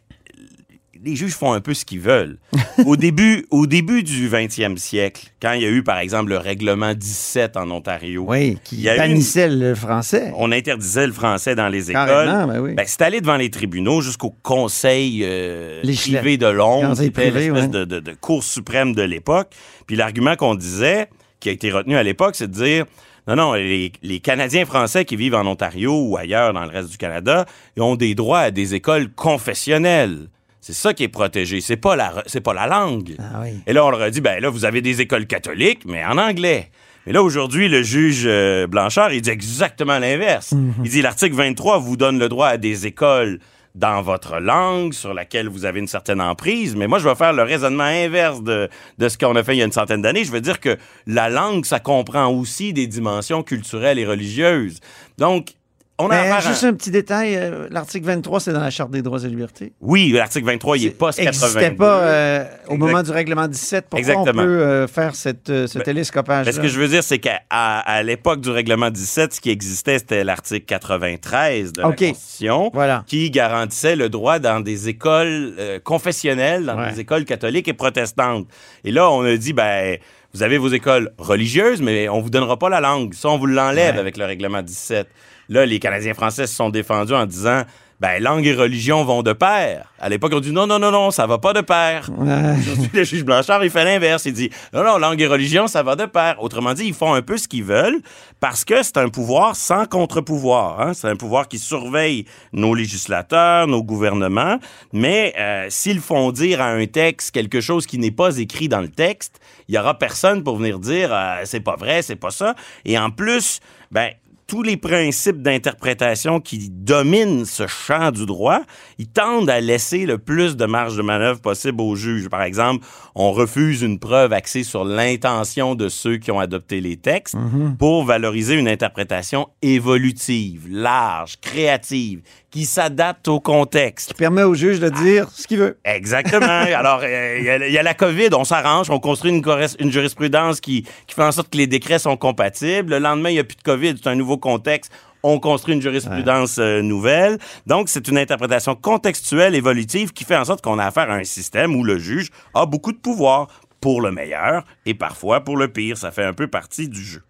les 1.04 1.16
juges 1.16 1.32
font 1.34 1.52
un 1.52 1.60
peu 1.60 1.72
ce 1.74 1.84
qu'ils 1.84 2.00
veulent. 2.00 2.38
au, 2.86 2.96
début, 2.96 3.46
au 3.50 3.66
début 3.66 4.02
du 4.02 4.28
20e 4.28 4.76
siècle, 4.76 5.28
quand 5.40 5.52
il 5.52 5.62
y 5.62 5.64
a 5.64 5.68
eu, 5.70 5.82
par 5.82 5.98
exemple, 5.98 6.30
le 6.30 6.38
règlement 6.38 6.94
17 6.94 7.56
en 7.56 7.70
Ontario, 7.70 8.24
oui, 8.28 8.58
qui 8.64 8.86
une- 8.88 8.96
bannissait 8.96 9.48
le 9.48 9.74
français. 9.74 10.32
on 10.36 10.52
interdisait 10.52 11.06
le 11.06 11.12
français 11.12 11.54
dans 11.54 11.68
les 11.68 11.90
écoles. 11.90 12.26
Ben 12.26 12.60
oui. 12.60 12.74
Ben, 12.74 12.84
c'est 12.86 13.02
allé 13.02 13.20
devant 13.20 13.36
les 13.36 13.50
tribunaux 13.50 14.00
jusqu'au 14.00 14.30
conseil 14.42 15.20
euh, 15.24 15.80
privé 15.82 16.36
de 16.36 16.46
Londres, 16.46 17.00
l'espèce 17.00 17.34
ouais. 17.50 17.68
de, 17.68 17.84
de- 17.84 18.00
de 18.00 18.12
cour 18.12 18.44
suprême 18.44 18.94
de 18.94 19.02
l'époque. 19.02 19.52
Puis 19.86 19.96
l'argument 19.96 20.36
qu'on 20.36 20.54
disait, 20.54 21.08
qui 21.40 21.48
a 21.48 21.52
été 21.52 21.70
retenu 21.70 21.96
à 21.96 22.02
l'époque, 22.02 22.36
c'est 22.36 22.48
de 22.50 22.54
dire 22.54 22.84
non, 23.28 23.36
non, 23.36 23.52
les, 23.54 23.92
les 24.02 24.18
Canadiens 24.20 24.64
français 24.64 25.04
qui 25.04 25.14
vivent 25.16 25.34
en 25.34 25.46
Ontario 25.46 25.94
ou 25.94 26.16
ailleurs 26.16 26.52
dans 26.52 26.64
le 26.64 26.70
reste 26.70 26.90
du 26.90 26.96
Canada, 26.96 27.44
ils 27.76 27.82
ont 27.82 27.94
des 27.94 28.14
droits 28.14 28.40
à 28.40 28.50
des 28.50 28.74
écoles 28.74 29.08
confessionnelles. 29.12 30.28
C'est 30.60 30.74
ça 30.74 30.92
qui 30.92 31.04
est 31.04 31.08
protégé. 31.08 31.60
C'est 31.60 31.76
pas 31.76 31.96
la, 31.96 32.22
c'est 32.26 32.40
pas 32.40 32.52
la 32.52 32.66
langue. 32.66 33.16
Ah 33.18 33.40
oui. 33.42 33.60
Et 33.66 33.72
là, 33.72 33.84
on 33.84 33.90
leur 33.90 34.02
a 34.02 34.10
dit, 34.10 34.20
ben 34.20 34.40
là, 34.40 34.50
vous 34.50 34.64
avez 34.64 34.82
des 34.82 35.00
écoles 35.00 35.26
catholiques, 35.26 35.82
mais 35.86 36.04
en 36.04 36.18
anglais. 36.18 36.70
Mais 37.06 37.12
là, 37.14 37.22
aujourd'hui, 37.22 37.68
le 37.68 37.82
juge 37.82 38.24
euh, 38.26 38.66
Blanchard, 38.66 39.12
il 39.12 39.22
dit 39.22 39.30
exactement 39.30 39.98
l'inverse. 39.98 40.52
Il 40.84 40.90
dit, 40.90 41.00
l'article 41.00 41.34
23 41.34 41.78
vous 41.78 41.96
donne 41.96 42.18
le 42.18 42.28
droit 42.28 42.48
à 42.48 42.56
des 42.58 42.86
écoles 42.86 43.38
dans 43.74 44.02
votre 44.02 44.38
langue 44.38 44.92
sur 44.92 45.14
laquelle 45.14 45.48
vous 45.48 45.64
avez 45.64 45.78
une 45.78 45.86
certaine 45.86 46.20
emprise. 46.20 46.76
Mais 46.76 46.88
moi, 46.88 46.98
je 46.98 47.08
vais 47.08 47.14
faire 47.14 47.32
le 47.32 47.42
raisonnement 47.42 47.84
inverse 47.84 48.42
de, 48.42 48.68
de 48.98 49.08
ce 49.08 49.16
qu'on 49.16 49.34
a 49.36 49.42
fait 49.42 49.54
il 49.54 49.58
y 49.58 49.62
a 49.62 49.64
une 49.64 49.72
centaine 49.72 50.02
d'années. 50.02 50.24
Je 50.24 50.32
veux 50.32 50.40
dire 50.40 50.60
que 50.60 50.76
la 51.06 51.30
langue, 51.30 51.64
ça 51.64 51.80
comprend 51.80 52.26
aussi 52.26 52.72
des 52.72 52.86
dimensions 52.86 53.42
culturelles 53.42 53.98
et 53.98 54.06
religieuses. 54.06 54.80
Donc, 55.18 55.54
on 56.00 56.10
a 56.10 56.22
Mais 56.36 56.40
juste 56.40 56.64
un 56.64 56.74
petit 56.74 56.90
détail, 56.90 57.36
euh, 57.36 57.68
l'article 57.70 58.06
23, 58.06 58.40
c'est 58.40 58.52
dans 58.52 58.60
la 58.60 58.70
Charte 58.70 58.90
des 58.90 59.02
droits 59.02 59.22
et 59.22 59.28
libertés. 59.28 59.72
Oui, 59.80 60.10
l'article 60.12 60.46
23, 60.46 60.76
il 60.78 60.86
est 60.86 60.90
pas 60.90 61.10
n'existait 61.16 61.70
82. 61.70 61.76
pas 61.76 62.00
euh, 62.02 62.44
au 62.68 62.76
moment 62.76 63.02
du 63.02 63.10
règlement 63.10 63.46
17. 63.48 63.86
Pourquoi 63.88 63.98
Exactement. 63.98 64.42
on 64.42 64.44
peut 64.46 64.62
euh, 64.62 64.86
faire 64.86 65.14
cette, 65.14 65.46
ce 65.48 65.78
Ben, 65.78 65.84
télescopage 65.84 66.46
Mais 66.46 66.52
ce 66.52 66.60
que 66.60 66.68
je 66.68 66.78
veux 66.80 66.88
dire, 66.88 67.02
c'est 67.02 67.18
qu'à 67.18 67.40
à, 67.50 67.80
à 67.80 68.02
l'époque 68.02 68.40
du 68.40 68.50
règlement 68.50 68.90
17, 68.90 69.34
ce 69.34 69.40
qui 69.40 69.50
existait, 69.50 69.98
c'était 69.98 70.24
l'article 70.24 70.64
93 70.66 71.72
de 71.72 71.82
la 71.82 71.88
Constitution 71.92 72.70
Voilà. 72.72 73.04
qui 73.06 73.30
garantissait 73.30 73.96
le 73.96 74.08
droit 74.08 74.38
dans 74.38 74.60
des 74.60 74.88
écoles 74.88 75.54
confessionnelles, 75.84 76.64
dans 76.66 76.76
Ouais. 76.78 76.92
des 76.92 77.00
écoles 77.00 77.24
catholiques 77.24 77.68
et 77.68 77.74
protestantes. 77.74 78.46
Et 78.84 78.90
là, 78.92 79.10
on 79.10 79.22
a 79.22 79.36
dit, 79.36 79.52
ben, 79.52 79.98
vous 80.32 80.42
avez 80.42 80.56
vos 80.58 80.68
écoles 80.68 81.10
religieuses, 81.18 81.82
mais 81.82 82.08
on 82.08 82.20
vous 82.20 82.30
donnera 82.30 82.56
pas 82.58 82.68
la 82.68 82.80
langue. 82.80 83.14
Ça, 83.14 83.28
on 83.28 83.38
vous 83.38 83.46
l'enlève 83.46 83.94
Ouais. 83.94 84.00
avec 84.00 84.16
le 84.16 84.24
règlement 84.24 84.62
17. 84.62 85.06
Là, 85.50 85.66
les 85.66 85.80
Canadiens 85.80 86.14
français 86.14 86.46
se 86.46 86.54
sont 86.54 86.70
défendus 86.70 87.12
en 87.12 87.26
disant, 87.26 87.64
ben, 87.98 88.22
langue 88.22 88.46
et 88.46 88.54
religion 88.54 89.04
vont 89.04 89.22
de 89.22 89.32
pair. 89.32 89.92
À 89.98 90.08
l'époque, 90.08 90.32
on 90.34 90.40
dit, 90.40 90.52
non, 90.52 90.66
non, 90.66 90.78
non, 90.78 90.92
non, 90.92 91.10
ça 91.10 91.26
va 91.26 91.38
pas 91.38 91.52
de 91.52 91.60
pair. 91.60 92.08
Ouais. 92.16 92.54
Aujourd'hui, 92.58 92.88
le 92.94 93.04
juge 93.04 93.24
Blanchard, 93.24 93.62
il 93.62 93.68
fait 93.68 93.84
l'inverse. 93.84 94.24
Il 94.26 94.32
dit 94.32 94.48
non, 94.72 94.84
non, 94.84 94.96
langue 94.96 95.20
et 95.20 95.26
religion, 95.26 95.66
ça 95.66 95.82
va 95.82 95.96
de 95.96 96.06
pair. 96.06 96.36
Autrement 96.40 96.72
dit, 96.72 96.84
ils 96.86 96.94
font 96.94 97.12
un 97.12 97.20
peu 97.20 97.36
ce 97.36 97.46
qu'ils 97.48 97.64
veulent 97.64 98.00
parce 98.38 98.64
que 98.64 98.82
c'est 98.82 98.96
un 98.96 99.08
pouvoir 99.08 99.54
sans 99.56 99.86
contre-pouvoir. 99.86 100.80
hein. 100.80 100.94
C'est 100.94 101.08
un 101.08 101.16
pouvoir 101.16 101.48
qui 101.48 101.58
surveille 101.58 102.24
nos 102.52 102.72
législateurs, 102.74 103.66
nos 103.66 103.82
gouvernements. 103.82 104.58
Mais 104.92 105.34
euh, 105.36 105.66
s'ils 105.68 106.00
font 106.00 106.30
dire 106.30 106.62
à 106.62 106.68
un 106.68 106.86
texte 106.86 107.32
quelque 107.32 107.60
chose 107.60 107.86
qui 107.86 107.98
n'est 107.98 108.12
pas 108.12 108.38
écrit 108.38 108.68
dans 108.68 108.80
le 108.80 108.88
texte, 108.88 109.40
il 109.68 109.74
y 109.74 109.78
aura 109.78 109.98
personne 109.98 110.42
pour 110.42 110.56
venir 110.56 110.78
dire 110.78 111.10
euh, 111.12 111.42
c'est 111.44 111.60
pas 111.60 111.76
vrai, 111.76 112.00
c'est 112.02 112.16
pas 112.16 112.30
ça. 112.30 112.54
Et 112.86 112.96
en 112.96 113.10
plus, 113.10 113.60
ben 113.90 114.10
tous 114.50 114.64
les 114.64 114.76
principes 114.76 115.42
d'interprétation 115.42 116.40
qui 116.40 116.70
dominent 116.70 117.44
ce 117.44 117.68
champ 117.68 118.10
du 118.10 118.26
droit, 118.26 118.62
ils 118.98 119.06
tendent 119.06 119.48
à 119.48 119.60
laisser 119.60 120.06
le 120.06 120.18
plus 120.18 120.56
de 120.56 120.66
marge 120.66 120.96
de 120.96 121.02
manœuvre 121.02 121.40
possible 121.40 121.80
au 121.80 121.94
juge. 121.94 122.28
Par 122.28 122.42
exemple, 122.42 122.84
on 123.14 123.30
refuse 123.30 123.82
une 123.82 124.00
preuve 124.00 124.32
axée 124.32 124.64
sur 124.64 124.84
l'intention 124.84 125.76
de 125.76 125.88
ceux 125.88 126.16
qui 126.16 126.32
ont 126.32 126.40
adopté 126.40 126.80
les 126.80 126.96
textes 126.96 127.36
pour 127.78 128.04
valoriser 128.04 128.54
une 128.56 128.66
interprétation 128.66 129.46
évolutive, 129.62 130.66
large, 130.68 131.36
créative, 131.40 132.22
qui 132.50 132.64
s'adapte 132.64 133.28
au 133.28 133.38
contexte. 133.38 134.14
permet 134.14 134.42
au 134.42 134.54
juge 134.54 134.80
de 134.80 134.88
dire 134.88 135.28
ce 135.32 135.46
qu'il 135.46 135.58
veut. 135.58 135.78
Exactement. 135.84 136.46
Alors, 136.48 137.00
euh, 137.04 137.36
il 137.38 137.44
y, 137.44 137.48
a- 137.50 137.64
il 137.68 137.72
y 137.72 137.78
a 137.78 137.82
la 137.84 137.94
COVID, 137.94 138.30
on 138.32 138.42
s'arrange, 138.42 138.90
on 138.90 138.98
construit 138.98 139.30
une 139.30 139.92
jurisprudence 139.92 140.60
qui, 140.60 140.82
qui 141.06 141.14
fait 141.14 141.22
en 141.22 141.30
sorte 141.30 141.48
que 141.50 141.56
les 141.56 141.68
décrets 141.68 142.00
sont 142.00 142.16
compatibles. 142.16 142.90
Le 142.94 142.98
lendemain, 142.98 143.30
il 143.30 143.34
n'y 143.34 143.38
a 143.38 143.44
plus 143.44 143.54
de 143.56 143.62
COVID, 143.62 143.94
c'est 144.02 144.08
un 144.08 144.16
nouveau 144.16 144.36
contexte. 144.40 144.90
On 145.22 145.38
construit 145.38 145.74
une 145.74 145.82
jurisprudence 145.82 146.58
euh, 146.58 146.82
nouvelle. 146.82 147.38
Donc, 147.66 147.88
c'est 147.88 148.08
une 148.08 148.18
interprétation 148.18 148.74
contextuelle, 148.74 149.54
évolutive, 149.54 150.12
qui 150.12 150.24
fait 150.24 150.36
en 150.36 150.44
sorte 150.44 150.62
qu'on 150.62 150.78
a 150.78 150.86
affaire 150.86 151.10
à 151.10 151.14
un 151.14 151.24
système 151.24 151.76
où 151.76 151.84
le 151.84 151.98
juge 151.98 152.30
a 152.54 152.66
beaucoup 152.66 152.92
de 152.92 152.98
pouvoir 152.98 153.48
pour 153.80 154.00
le 154.00 154.10
meilleur 154.10 154.64
et 154.86 154.94
parfois 154.94 155.42
pour 155.42 155.56
le 155.56 155.68
pire. 155.68 155.96
Ça 155.96 156.10
fait 156.10 156.24
un 156.24 156.32
peu 156.32 156.48
partie 156.48 156.88
du 156.88 157.02
jeu. 157.02 157.22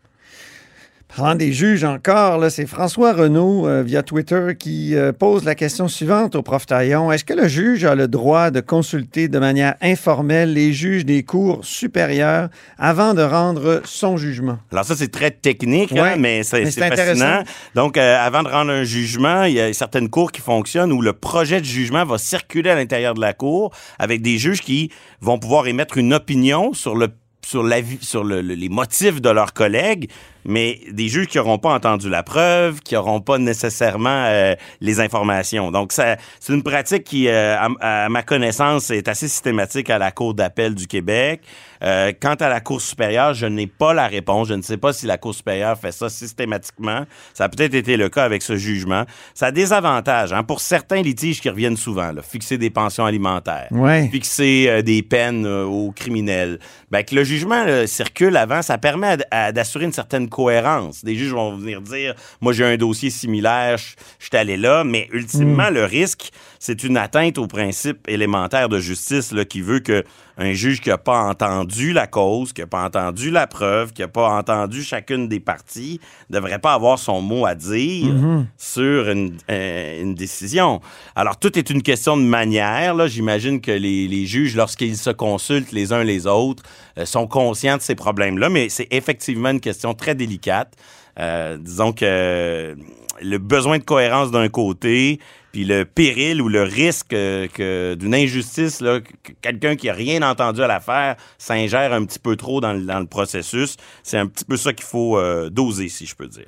Parlant 1.16 1.34
des 1.34 1.52
juges 1.52 1.82
encore, 1.84 2.38
là, 2.38 2.50
c'est 2.50 2.66
François 2.66 3.12
Renaud 3.12 3.66
euh, 3.66 3.82
via 3.82 4.02
Twitter 4.02 4.54
qui 4.58 4.94
euh, 4.94 5.12
pose 5.12 5.44
la 5.44 5.54
question 5.56 5.88
suivante 5.88 6.34
au 6.36 6.42
prof 6.42 6.64
Taillon. 6.66 7.10
Est-ce 7.12 7.24
que 7.24 7.34
le 7.34 7.48
juge 7.48 7.84
a 7.84 7.94
le 7.94 8.06
droit 8.08 8.50
de 8.50 8.60
consulter 8.60 9.26
de 9.28 9.38
manière 9.38 9.74
informelle 9.82 10.54
les 10.54 10.72
juges 10.72 11.04
des 11.04 11.22
cours 11.24 11.64
supérieures 11.64 12.48
avant 12.78 13.12
de 13.12 13.22
rendre 13.22 13.82
son 13.84 14.16
jugement? 14.16 14.58
Alors 14.72 14.84
ça, 14.84 14.94
c'est 14.96 15.10
très 15.10 15.32
technique, 15.32 15.92
hein, 15.92 16.02
Ouais, 16.02 16.16
mais 16.16 16.42
c'est 16.44 16.62
mais 16.62 16.70
fascinant. 16.70 17.42
Donc, 17.74 17.96
euh, 17.98 18.16
avant 18.18 18.42
de 18.44 18.48
rendre 18.48 18.70
un 18.70 18.84
jugement, 18.84 19.42
il 19.44 19.54
y 19.54 19.60
a 19.60 19.72
certaines 19.72 20.08
cours 20.08 20.30
qui 20.32 20.40
fonctionnent 20.40 20.92
où 20.92 21.02
le 21.02 21.12
projet 21.12 21.60
de 21.60 21.66
jugement 21.66 22.04
va 22.06 22.16
circuler 22.18 22.70
à 22.70 22.76
l'intérieur 22.76 23.14
de 23.14 23.20
la 23.20 23.32
cour 23.34 23.72
avec 23.98 24.22
des 24.22 24.38
juges 24.38 24.60
qui 24.62 24.90
vont 25.20 25.38
pouvoir 25.38 25.66
émettre 25.66 25.98
une 25.98 26.14
opinion 26.14 26.72
sur 26.72 26.94
le 26.94 27.08
sur, 27.42 27.66
sur 28.02 28.22
le- 28.22 28.42
le- 28.42 28.54
les 28.54 28.68
motifs 28.68 29.22
de 29.22 29.30
leurs 29.30 29.54
collègues, 29.54 30.10
mais 30.44 30.80
des 30.90 31.08
juges 31.08 31.26
qui 31.26 31.38
n'auront 31.38 31.58
pas 31.58 31.72
entendu 31.74 32.08
la 32.08 32.22
preuve, 32.22 32.80
qui 32.80 32.94
n'auront 32.94 33.20
pas 33.20 33.38
nécessairement 33.38 34.24
euh, 34.26 34.54
les 34.80 35.00
informations. 35.00 35.70
Donc, 35.70 35.92
ça, 35.92 36.16
c'est 36.38 36.52
une 36.52 36.62
pratique 36.62 37.04
qui, 37.04 37.28
euh, 37.28 37.56
à, 37.58 38.04
à 38.04 38.08
ma 38.08 38.22
connaissance, 38.22 38.90
est 38.90 39.08
assez 39.08 39.28
systématique 39.28 39.90
à 39.90 39.98
la 39.98 40.10
Cour 40.10 40.34
d'appel 40.34 40.74
du 40.74 40.86
Québec. 40.86 41.40
Euh, 41.82 42.12
quant 42.20 42.34
à 42.34 42.48
la 42.50 42.60
Cour 42.60 42.80
supérieure, 42.82 43.32
je 43.32 43.46
n'ai 43.46 43.66
pas 43.66 43.94
la 43.94 44.06
réponse. 44.06 44.48
Je 44.48 44.54
ne 44.54 44.60
sais 44.62 44.76
pas 44.76 44.92
si 44.92 45.06
la 45.06 45.16
Cour 45.16 45.34
supérieure 45.34 45.78
fait 45.78 45.92
ça 45.92 46.10
systématiquement. 46.10 47.04
Ça 47.32 47.44
a 47.44 47.48
peut-être 47.48 47.72
été 47.74 47.96
le 47.96 48.08
cas 48.10 48.24
avec 48.24 48.42
ce 48.42 48.56
jugement. 48.56 49.04
Ça 49.34 49.46
a 49.46 49.50
des 49.50 49.72
avantages. 49.72 50.32
Hein, 50.32 50.42
pour 50.42 50.60
certains 50.60 51.00
litiges 51.02 51.40
qui 51.40 51.48
reviennent 51.48 51.78
souvent, 51.78 52.12
là, 52.12 52.20
fixer 52.22 52.58
des 52.58 52.68
pensions 52.70 53.06
alimentaires, 53.06 53.68
Ouais. 53.70 54.08
fixer 54.12 54.82
des 54.82 55.02
peines 55.02 55.46
aux 55.46 55.90
criminels. 55.92 56.58
Ben, 56.90 57.02
que 57.02 57.14
le 57.14 57.24
jugement 57.24 57.64
là, 57.64 57.86
circule 57.86 58.36
avant, 58.36 58.60
ça 58.62 58.76
permet 58.76 59.16
d'assurer 59.54 59.84
une 59.86 59.92
certaine 59.92 60.28
cohérence. 60.30 61.04
Des 61.04 61.14
juges 61.14 61.34
vont 61.34 61.56
venir 61.56 61.82
dire, 61.82 62.14
moi 62.40 62.54
j'ai 62.54 62.64
un 62.64 62.78
dossier 62.78 63.10
similaire, 63.10 63.76
je 63.76 64.26
suis 64.26 64.36
allé 64.36 64.56
là, 64.56 64.82
mais 64.84 65.08
ultimement 65.12 65.68
le 65.68 65.84
risque, 65.84 66.30
c'est 66.58 66.82
une 66.84 66.96
atteinte 66.96 67.36
au 67.36 67.46
principe 67.46 68.08
élémentaire 68.08 68.70
de 68.70 68.78
justice 68.78 69.32
là, 69.32 69.44
qui 69.44 69.60
veut 69.60 69.80
que 69.80 70.04
un 70.40 70.54
juge 70.54 70.80
qui 70.80 70.88
n'a 70.88 70.96
pas 70.96 71.20
entendu 71.20 71.92
la 71.92 72.06
cause, 72.06 72.54
qui 72.54 72.62
n'a 72.62 72.66
pas 72.66 72.82
entendu 72.82 73.30
la 73.30 73.46
preuve, 73.46 73.92
qui 73.92 74.00
n'a 74.00 74.08
pas 74.08 74.30
entendu 74.30 74.82
chacune 74.82 75.28
des 75.28 75.38
parties, 75.38 76.00
devrait 76.30 76.58
pas 76.58 76.72
avoir 76.72 76.98
son 76.98 77.20
mot 77.20 77.44
à 77.44 77.54
dire 77.54 78.14
sur 78.56 79.10
une, 79.10 79.36
euh, 79.50 80.00
une 80.00 80.14
décision. 80.14 80.80
Alors, 81.14 81.38
tout 81.38 81.58
est 81.58 81.68
une 81.68 81.82
question 81.82 82.16
de 82.16 82.22
manière. 82.22 83.06
J'imagine 83.06 83.60
que 83.60 83.70
les, 83.70 84.08
les 84.08 84.24
juges, 84.24 84.56
lorsqu'ils 84.56 84.96
se 84.96 85.10
consultent 85.10 85.72
les 85.72 85.92
uns 85.92 86.04
les 86.04 86.26
autres, 86.26 86.62
sont 87.04 87.26
conscients 87.26 87.76
de 87.76 87.82
ces 87.82 87.94
problèmes-là, 87.94 88.48
mais 88.48 88.68
c'est 88.68 88.88
effectivement 88.90 89.50
une 89.50 89.60
question 89.60 89.94
très 89.94 90.14
délicate. 90.14 90.74
Euh, 91.18 91.56
disons 91.58 91.92
que 91.92 92.04
euh, 92.04 92.74
le 93.20 93.38
besoin 93.38 93.78
de 93.78 93.84
cohérence 93.84 94.30
d'un 94.30 94.48
côté, 94.48 95.18
puis 95.52 95.64
le 95.64 95.84
péril 95.84 96.40
ou 96.40 96.48
le 96.48 96.62
risque 96.62 97.12
euh, 97.12 97.48
que 97.48 97.94
d'une 97.94 98.14
injustice, 98.14 98.80
là, 98.80 99.00
que 99.00 99.32
quelqu'un 99.42 99.76
qui 99.76 99.88
a 99.88 99.92
rien 99.92 100.22
entendu 100.22 100.62
à 100.62 100.66
l'affaire 100.66 101.16
s'ingère 101.38 101.92
un 101.92 102.04
petit 102.04 102.18
peu 102.18 102.36
trop 102.36 102.60
dans 102.60 102.72
le, 102.72 102.82
dans 102.82 103.00
le 103.00 103.06
processus, 103.06 103.76
c'est 104.02 104.18
un 104.18 104.26
petit 104.26 104.44
peu 104.44 104.56
ça 104.56 104.72
qu'il 104.72 104.86
faut 104.86 105.18
euh, 105.18 105.50
doser, 105.50 105.88
si 105.88 106.06
je 106.06 106.14
peux 106.14 106.28
dire. 106.28 106.46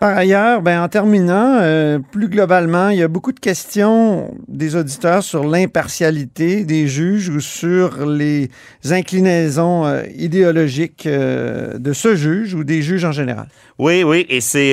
Par 0.00 0.16
ailleurs, 0.16 0.62
ben, 0.62 0.82
en 0.82 0.88
terminant, 0.88 1.58
euh, 1.60 1.98
plus 1.98 2.28
globalement, 2.30 2.88
il 2.88 2.98
y 2.98 3.02
a 3.02 3.08
beaucoup 3.08 3.32
de 3.32 3.38
questions 3.38 4.34
des 4.48 4.74
auditeurs 4.74 5.22
sur 5.22 5.44
l'impartialité 5.44 6.64
des 6.64 6.88
juges 6.88 7.28
ou 7.28 7.40
sur 7.40 8.06
les 8.06 8.48
inclinaisons 8.90 9.84
euh, 9.84 10.04
idéologiques 10.16 11.04
euh, 11.04 11.76
de 11.76 11.92
ce 11.92 12.16
juge 12.16 12.54
ou 12.54 12.64
des 12.64 12.80
juges 12.80 13.04
en 13.04 13.12
général. 13.12 13.48
Oui, 13.78 14.02
oui, 14.02 14.24
et 14.30 14.40
c'est 14.40 14.72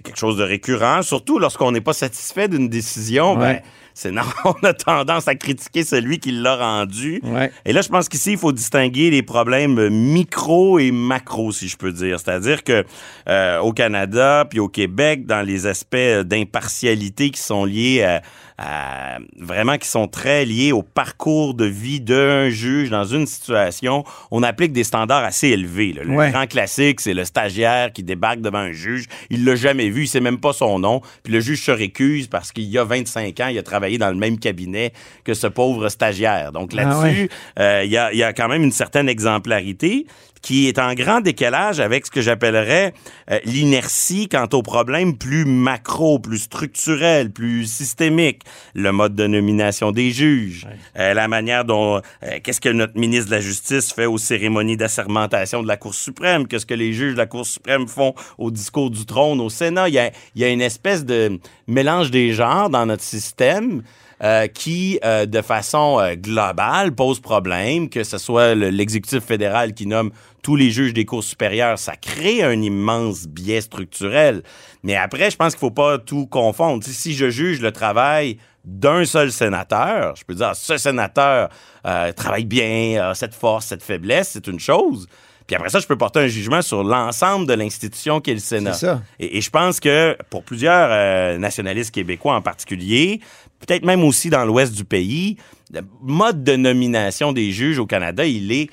quelque 0.00 0.16
chose 0.16 0.36
de 0.36 0.44
récurrent, 0.44 1.02
surtout 1.02 1.40
lorsqu'on 1.40 1.72
n'est 1.72 1.80
pas 1.80 1.92
satisfait 1.92 2.46
d'une 2.46 2.68
décision. 2.68 3.36
Ben. 3.36 3.58
C'est 3.98 4.12
normal, 4.12 4.34
on 4.44 4.64
a 4.64 4.72
tendance 4.72 5.26
à 5.26 5.34
critiquer 5.34 5.82
celui 5.82 6.20
qui 6.20 6.30
l'a 6.30 6.54
rendu. 6.54 7.20
Ouais. 7.24 7.50
Et 7.64 7.72
là, 7.72 7.82
je 7.82 7.88
pense 7.88 8.08
qu'ici, 8.08 8.32
il 8.32 8.38
faut 8.38 8.52
distinguer 8.52 9.10
les 9.10 9.24
problèmes 9.24 9.88
micro 9.88 10.78
et 10.78 10.92
macro, 10.92 11.50
si 11.50 11.66
je 11.66 11.76
peux 11.76 11.90
dire. 11.90 12.20
C'est-à-dire 12.20 12.62
que 12.62 12.84
euh, 13.28 13.58
au 13.58 13.72
Canada 13.72 14.46
puis 14.48 14.60
au 14.60 14.68
Québec, 14.68 15.26
dans 15.26 15.42
les 15.42 15.66
aspects 15.66 15.96
d'impartialité 15.96 17.30
qui 17.30 17.40
sont 17.40 17.64
liés 17.64 18.04
à, 18.04 18.22
à- 18.58 19.18
vraiment 19.38 19.78
qui 19.78 19.86
sont 19.88 20.08
très 20.08 20.44
liés 20.44 20.72
au 20.72 20.82
parcours 20.82 21.54
de 21.54 21.64
vie 21.64 22.00
d'un 22.00 22.50
juge 22.50 22.90
dans 22.90 23.04
une 23.04 23.26
situation, 23.26 24.04
on 24.32 24.42
applique 24.42 24.72
des 24.72 24.84
standards 24.84 25.24
assez 25.24 25.48
élevés. 25.48 25.92
là. 25.92 26.02
Le 26.04 26.10
Ouais. 26.10 26.30
grand 26.32 26.46
classique, 26.46 27.00
c'est 27.00 27.14
le 27.14 27.24
stagiaire 27.24 27.92
qui 27.92 28.02
débarque 28.02 28.40
devant 28.40 28.58
un 28.58 28.72
juge, 28.72 29.06
il 29.30 29.44
l'a 29.44 29.54
jamais 29.54 29.88
vu, 29.90 30.02
il 30.04 30.08
sait 30.08 30.20
même 30.20 30.38
pas 30.38 30.52
son 30.52 30.78
nom, 30.80 31.00
puis 31.22 31.32
le 31.32 31.40
juge 31.40 31.62
se 31.64 31.70
récuse 31.70 32.26
parce 32.26 32.50
qu'il 32.52 32.64
y 32.64 32.76
a 32.78 32.84
25 32.84 33.38
ans, 33.40 33.46
il 33.48 33.58
a 33.58 33.62
travaillé 33.62 33.96
dans 33.98 34.10
le 34.10 34.16
même 34.16 34.38
cabinet 34.38 34.92
que 35.24 35.34
ce 35.34 35.46
pauvre 35.46 35.88
stagiaire. 35.88 36.50
Donc 36.52 36.70
Ah 36.74 36.82
là-dessus, 36.82 37.30
euh, 37.58 37.82
il 37.84 37.90
y, 37.92 37.96
a, 37.96 38.12
il 38.12 38.18
y 38.18 38.22
a 38.24 38.32
quand 38.32 38.48
même 38.48 38.62
une 38.64 38.72
certaine 38.72 39.08
exemplarité 39.08 40.06
qui 40.42 40.68
est 40.68 40.78
en 40.78 40.94
grand 40.94 41.20
décalage 41.20 41.80
avec 41.80 42.06
ce 42.06 42.10
que 42.10 42.20
j'appellerais 42.20 42.94
euh, 43.30 43.38
l'inertie 43.44 44.28
quant 44.28 44.48
aux 44.52 44.62
problèmes 44.62 45.16
plus 45.16 45.44
macro, 45.44 46.18
plus 46.18 46.38
structurels, 46.38 47.30
plus 47.30 47.66
systémiques. 47.66 48.42
Le 48.74 48.92
mode 48.92 49.14
de 49.14 49.26
nomination 49.26 49.92
des 49.92 50.10
juges, 50.10 50.66
euh, 50.98 51.14
la 51.14 51.28
manière 51.28 51.64
dont... 51.64 52.00
euh, 52.22 52.38
Qu'est-ce 52.42 52.60
que 52.60 52.68
notre 52.68 52.98
ministre 52.98 53.26
de 53.30 53.34
la 53.34 53.40
Justice 53.40 53.92
fait 53.92 54.06
aux 54.06 54.18
cérémonies 54.18 54.76
d'assermentation 54.76 55.62
de 55.62 55.68
la 55.68 55.76
Cour 55.76 55.94
suprême? 55.94 56.46
Qu'est-ce 56.46 56.66
que 56.66 56.74
les 56.74 56.92
juges 56.92 57.12
de 57.12 57.18
la 57.18 57.26
Cour 57.26 57.46
suprême 57.46 57.88
font 57.88 58.14
au 58.38 58.50
discours 58.50 58.90
du 58.90 59.04
trône 59.04 59.40
au 59.40 59.50
Sénat? 59.50 59.88
Il 59.88 59.94
y 59.94 59.98
a, 59.98 60.10
il 60.34 60.42
y 60.42 60.44
a 60.44 60.48
une 60.48 60.62
espèce 60.62 61.04
de 61.04 61.38
mélange 61.66 62.10
des 62.10 62.32
genres 62.32 62.70
dans 62.70 62.86
notre 62.86 63.02
système 63.02 63.82
euh, 64.22 64.46
qui, 64.48 64.98
euh, 65.04 65.26
de 65.26 65.42
façon 65.42 65.98
euh, 66.00 66.14
globale, 66.14 66.92
pose 66.94 67.20
problème, 67.20 67.88
que 67.88 68.02
ce 68.04 68.18
soit 68.18 68.54
le- 68.54 68.70
l'exécutif 68.70 69.22
fédéral 69.24 69.74
qui 69.74 69.86
nomme 69.86 70.10
tous 70.42 70.56
les 70.56 70.70
juges 70.70 70.94
des 70.94 71.04
cours 71.04 71.24
supérieures, 71.24 71.78
ça 71.78 71.96
crée 71.96 72.42
un 72.42 72.60
immense 72.62 73.26
biais 73.26 73.60
structurel. 73.60 74.42
Mais 74.82 74.96
après, 74.96 75.30
je 75.30 75.36
pense 75.36 75.52
qu'il 75.54 75.60
faut 75.60 75.70
pas 75.70 75.98
tout 75.98 76.26
confondre. 76.26 76.82
Si 76.84 77.14
je 77.14 77.28
juge 77.30 77.60
le 77.60 77.72
travail 77.72 78.38
d'un 78.64 79.04
seul 79.04 79.32
sénateur, 79.32 80.14
je 80.16 80.24
peux 80.24 80.34
dire, 80.34 80.48
ah, 80.50 80.54
ce 80.54 80.76
sénateur 80.76 81.48
euh, 81.86 82.12
travaille 82.12 82.44
bien, 82.44 83.10
a 83.10 83.14
cette 83.14 83.34
force, 83.34 83.66
cette 83.66 83.82
faiblesse, 83.82 84.30
c'est 84.32 84.46
une 84.46 84.60
chose. 84.60 85.06
Puis 85.48 85.56
après 85.56 85.70
ça, 85.70 85.80
je 85.80 85.86
peux 85.86 85.96
porter 85.96 86.20
un 86.20 86.26
jugement 86.28 86.60
sur 86.60 86.84
l'ensemble 86.84 87.46
de 87.46 87.54
l'institution 87.54 88.20
qu'est 88.20 88.34
le 88.34 88.38
Sénat. 88.38 88.74
C'est 88.74 88.86
ça. 88.86 89.02
Et, 89.18 89.38
et 89.38 89.40
je 89.40 89.48
pense 89.48 89.80
que 89.80 90.16
pour 90.28 90.44
plusieurs 90.44 90.90
euh, 90.92 91.38
nationalistes 91.38 91.90
québécois 91.90 92.34
en 92.34 92.42
particulier, 92.42 93.20
peut-être 93.58 93.84
même 93.84 94.04
aussi 94.04 94.28
dans 94.28 94.44
l'ouest 94.44 94.74
du 94.74 94.84
pays, 94.84 95.38
le 95.72 95.80
mode 96.02 96.44
de 96.44 96.54
nomination 96.54 97.32
des 97.32 97.50
juges 97.50 97.78
au 97.78 97.86
Canada, 97.86 98.26
il 98.26 98.52
est 98.52 98.68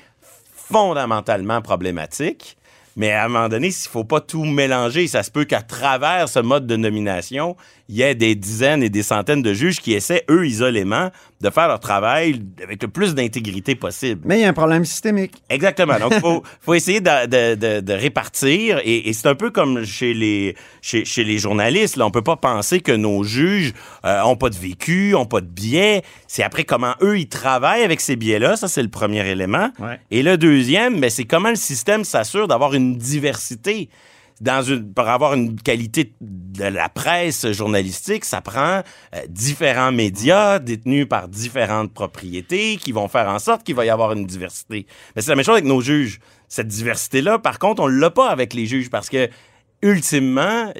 fondamentalement 0.54 1.62
problématique. 1.62 2.58
Mais 2.94 3.12
à 3.12 3.24
un 3.24 3.28
moment 3.28 3.48
donné, 3.48 3.70
s'il 3.70 3.90
faut 3.90 4.04
pas 4.04 4.20
tout 4.20 4.44
mélanger, 4.44 5.06
ça 5.06 5.22
se 5.22 5.30
peut 5.30 5.44
qu'à 5.44 5.62
travers 5.62 6.28
ce 6.28 6.40
mode 6.40 6.66
de 6.66 6.76
nomination, 6.76 7.56
il 7.88 7.96
y 7.96 8.02
ait 8.02 8.14
des 8.14 8.34
dizaines 8.34 8.82
et 8.82 8.88
des 8.88 9.02
centaines 9.02 9.42
de 9.42 9.52
juges 9.54 9.80
qui 9.80 9.92
essaient, 9.94 10.24
eux, 10.28 10.46
isolément, 10.46 11.10
de 11.40 11.50
faire 11.50 11.68
leur 11.68 11.78
travail 11.80 12.42
avec 12.62 12.82
le 12.82 12.88
plus 12.88 13.14
d'intégrité 13.14 13.74
possible. 13.74 14.22
Mais 14.24 14.38
il 14.38 14.42
y 14.42 14.44
a 14.44 14.48
un 14.48 14.52
problème 14.54 14.84
systémique. 14.84 15.34
Exactement. 15.50 15.98
Donc, 16.00 16.12
il 16.14 16.20
faut, 16.20 16.42
faut 16.60 16.74
essayer 16.74 17.00
de, 17.00 17.26
de- 17.26 17.54
de- 17.54 17.80
de 17.80 17.92
répartir. 17.92 18.80
Et, 18.84 19.08
et 19.08 19.12
c'est 19.12 19.28
un 19.28 19.34
peu 19.34 19.50
comme 19.50 19.84
chez 19.84 20.14
les, 20.14 20.56
chez, 20.82 21.04
chez 21.04 21.22
les 21.24 21.38
journalistes. 21.38 21.96
Là. 21.96 22.06
On 22.06 22.10
peut 22.10 22.22
pas 22.22 22.36
penser 22.36 22.80
que 22.80 22.92
nos 22.92 23.22
juges 23.22 23.72
euh, 24.04 24.22
ont 24.22 24.36
pas 24.36 24.48
de 24.50 24.56
vécu, 24.56 25.14
ont 25.14 25.26
pas 25.26 25.40
de 25.40 25.46
biais. 25.46 26.02
C'est 26.26 26.42
après 26.42 26.64
comment 26.64 26.94
eux, 27.02 27.18
ils 27.18 27.28
travaillent 27.28 27.84
avec 27.84 28.00
ces 28.00 28.16
biais-là. 28.16 28.56
Ça, 28.56 28.66
c'est 28.66 28.82
le 28.82 28.88
premier 28.88 29.24
élément. 29.28 29.70
Ouais. 29.78 30.00
Et 30.10 30.22
le 30.22 30.36
deuxième, 30.38 30.98
ben, 31.00 31.10
c'est 31.10 31.24
comment 31.24 31.50
le 31.50 31.56
système 31.56 32.02
s'assure 32.02 32.48
d'avoir 32.48 32.74
une 32.74 32.96
diversité. 32.96 33.88
Dans 34.40 34.62
une, 34.62 34.92
pour 34.92 35.08
avoir 35.08 35.32
une 35.32 35.58
qualité 35.58 36.12
de 36.20 36.64
la 36.64 36.90
presse 36.90 37.50
journalistique, 37.52 38.24
ça 38.24 38.42
prend 38.42 38.82
euh, 39.14 39.20
différents 39.28 39.92
médias 39.92 40.58
détenus 40.58 41.08
par 41.08 41.28
différentes 41.28 41.92
propriétés 41.92 42.76
qui 42.76 42.92
vont 42.92 43.08
faire 43.08 43.28
en 43.28 43.38
sorte 43.38 43.62
qu'il 43.62 43.74
va 43.74 43.86
y 43.86 43.90
avoir 43.90 44.12
une 44.12 44.26
diversité. 44.26 44.86
Mais 45.14 45.22
c'est 45.22 45.30
la 45.30 45.36
même 45.36 45.44
chose 45.44 45.54
avec 45.54 45.64
nos 45.64 45.80
juges. 45.80 46.20
Cette 46.48 46.68
diversité-là, 46.68 47.38
par 47.38 47.58
contre, 47.58 47.82
on 47.82 47.86
l'a 47.86 48.10
pas 48.10 48.28
avec 48.28 48.52
les 48.52 48.66
juges 48.66 48.90
parce 48.90 49.08
que 49.08 49.28
ultimement, 49.82 50.72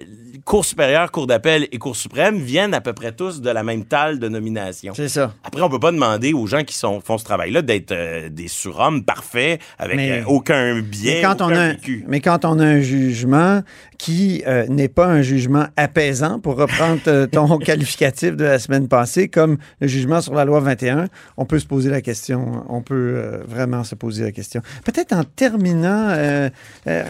Cour 0.44 0.64
supérieure, 0.64 1.10
Cour 1.10 1.26
d'appel 1.26 1.66
et 1.72 1.78
Cour 1.78 1.96
suprême 1.96 2.38
viennent 2.38 2.74
à 2.74 2.80
peu 2.80 2.92
près 2.92 3.12
tous 3.12 3.40
de 3.40 3.50
la 3.50 3.62
même 3.64 3.84
talle 3.84 4.18
de 4.18 4.28
nomination. 4.28 4.92
C'est 4.94 5.08
ça. 5.08 5.34
Après, 5.44 5.60
on 5.62 5.68
peut 5.68 5.80
pas 5.80 5.92
demander 5.92 6.32
aux 6.32 6.46
gens 6.46 6.62
qui 6.62 6.74
sont, 6.76 7.00
font 7.00 7.18
ce 7.18 7.24
travail-là 7.24 7.62
d'être 7.62 7.92
euh, 7.92 8.28
des 8.28 8.48
surhommes 8.48 9.02
parfaits 9.04 9.60
avec 9.78 9.96
Mais- 9.96 10.20
euh, 10.20 10.24
aucun 10.26 10.80
biais, 10.80 11.16
Mais 11.16 11.22
quand, 11.22 11.40
on 11.42 11.46
aucun 11.46 11.56
a, 11.56 11.60
un- 11.62 11.72
vécu. 11.72 12.04
mais 12.06 12.20
quand 12.20 12.44
on 12.44 12.58
a 12.60 12.64
un 12.64 12.80
jugement 12.80 13.62
qui 13.98 14.42
euh, 14.46 14.66
n'est 14.68 14.88
pas 14.88 15.06
un 15.06 15.22
jugement 15.22 15.66
apaisant, 15.76 16.38
pour 16.38 16.56
reprendre 16.56 17.24
ton 17.32 17.58
qualificatif 17.58 18.36
de 18.36 18.44
la 18.44 18.58
semaine 18.58 18.88
passée, 18.88 19.28
comme 19.28 19.56
le 19.80 19.88
jugement 19.88 20.20
sur 20.20 20.34
la 20.34 20.44
loi 20.44 20.60
21, 20.60 21.06
on 21.36 21.44
peut 21.44 21.58
se 21.58 21.66
poser 21.66 21.90
la 21.90 22.02
question, 22.02 22.64
on 22.68 22.82
peut 22.82 23.40
vraiment 23.48 23.84
se 23.84 23.94
poser 23.94 24.22
la 24.24 24.32
question. 24.32 24.60
Peut-être 24.84 25.12
en 25.12 25.24
terminant 25.24 26.14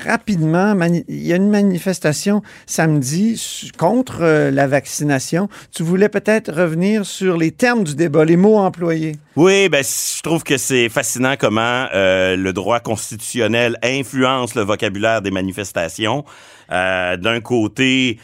rapidement, 0.04 0.74
il 1.08 1.26
y 1.26 1.32
a 1.32 1.36
une 1.36 1.50
manifestation 1.76 2.42
samedi 2.64 3.70
contre 3.76 4.22
euh, 4.22 4.50
la 4.50 4.66
vaccination. 4.66 5.48
Tu 5.74 5.82
voulais 5.82 6.08
peut-être 6.08 6.50
revenir 6.50 7.04
sur 7.04 7.36
les 7.36 7.50
termes 7.50 7.84
du 7.84 7.94
débat, 7.94 8.24
les 8.24 8.38
mots 8.38 8.56
employés. 8.56 9.16
Oui, 9.36 9.68
ben, 9.68 9.84
je 9.84 10.22
trouve 10.22 10.42
que 10.42 10.56
c'est 10.56 10.88
fascinant 10.88 11.34
comment 11.38 11.86
euh, 11.92 12.34
le 12.34 12.52
droit 12.54 12.80
constitutionnel 12.80 13.76
influence 13.82 14.54
le 14.54 14.62
vocabulaire 14.62 15.20
des 15.20 15.30
manifestations. 15.30 16.24
Euh, 16.72 17.18
D'un 17.18 17.40
côté, 17.40 18.18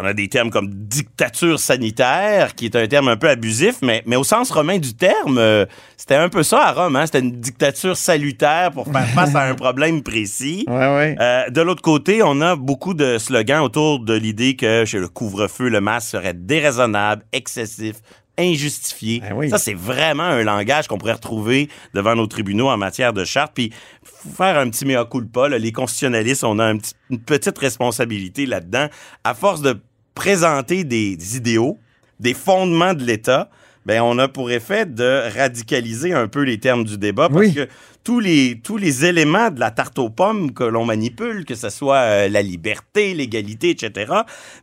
on 0.00 0.04
a 0.04 0.12
des 0.12 0.28
termes 0.28 0.50
comme 0.50 0.68
dictature 0.68 1.58
sanitaire, 1.58 2.54
qui 2.54 2.66
est 2.66 2.76
un 2.76 2.86
terme 2.86 3.08
un 3.08 3.16
peu 3.16 3.28
abusif, 3.28 3.76
mais, 3.82 4.02
mais 4.06 4.16
au 4.16 4.24
sens 4.24 4.50
romain 4.50 4.78
du 4.78 4.94
terme, 4.94 5.38
euh, 5.38 5.64
c'était 5.96 6.14
un 6.14 6.28
peu 6.28 6.42
ça 6.42 6.66
à 6.66 6.72
Rome. 6.72 6.96
Hein? 6.96 7.06
C'était 7.06 7.20
une 7.20 7.40
dictature 7.40 7.96
salutaire 7.96 8.70
pour 8.72 8.86
faire 8.86 9.06
face 9.14 9.34
à 9.34 9.42
un 9.42 9.54
problème 9.54 10.02
précis. 10.02 10.64
Ouais, 10.68 10.74
ouais. 10.74 11.16
Euh, 11.20 11.48
de 11.48 11.60
l'autre 11.60 11.82
côté, 11.82 12.22
on 12.22 12.40
a 12.40 12.56
beaucoup 12.56 12.94
de 12.94 13.18
slogans 13.18 13.62
autour 13.62 14.00
de 14.00 14.14
l'idée 14.14 14.56
que 14.56 14.84
chez 14.84 14.98
le 14.98 15.08
couvre-feu, 15.08 15.68
le 15.68 15.80
masque 15.80 16.10
serait 16.10 16.34
déraisonnable, 16.34 17.24
excessif, 17.32 17.96
injustifié. 18.42 19.20
Ben 19.20 19.32
oui. 19.34 19.50
Ça, 19.50 19.58
c'est 19.58 19.74
vraiment 19.74 20.22
un 20.24 20.42
langage 20.42 20.88
qu'on 20.88 20.98
pourrait 20.98 21.12
retrouver 21.12 21.68
devant 21.94 22.14
nos 22.14 22.26
tribunaux 22.26 22.68
en 22.68 22.76
matière 22.76 23.12
de 23.12 23.24
charte. 23.24 23.52
Puis, 23.54 23.72
faut 24.04 24.28
faire 24.30 24.58
un 24.58 24.68
petit 24.70 24.84
mea 24.84 25.04
culpa. 25.04 25.48
là. 25.48 25.58
Les 25.58 25.72
constitutionnalistes, 25.72 26.44
on 26.44 26.58
a 26.58 26.64
un 26.66 26.76
petit- 26.78 26.94
une 27.10 27.20
petite 27.20 27.58
responsabilité 27.58 28.46
là-dedans. 28.46 28.88
À 29.24 29.34
force 29.34 29.62
de 29.62 29.78
présenter 30.14 30.84
des, 30.84 31.16
des 31.16 31.36
idéaux, 31.36 31.78
des 32.20 32.34
fondements 32.34 32.94
de 32.94 33.02
l'État, 33.04 33.48
ben 33.86 34.00
on 34.02 34.18
a 34.18 34.28
pour 34.28 34.50
effet 34.52 34.86
de 34.86 35.22
radicaliser 35.36 36.12
un 36.12 36.28
peu 36.28 36.42
les 36.42 36.58
termes 36.58 36.84
du 36.84 36.98
débat 36.98 37.28
parce 37.28 37.40
Oui. 37.40 37.54
que 37.54 37.68
tous 38.04 38.20
les, 38.20 38.60
tous 38.62 38.76
les 38.76 39.04
éléments 39.04 39.50
de 39.50 39.60
la 39.60 39.70
tarte 39.70 39.98
aux 39.98 40.10
pommes 40.10 40.52
que 40.52 40.64
l'on 40.64 40.84
manipule, 40.84 41.44
que 41.44 41.54
ce 41.54 41.70
soit 41.70 41.96
euh, 41.98 42.28
la 42.28 42.42
liberté, 42.42 43.14
l'égalité, 43.14 43.70
etc., 43.70 44.12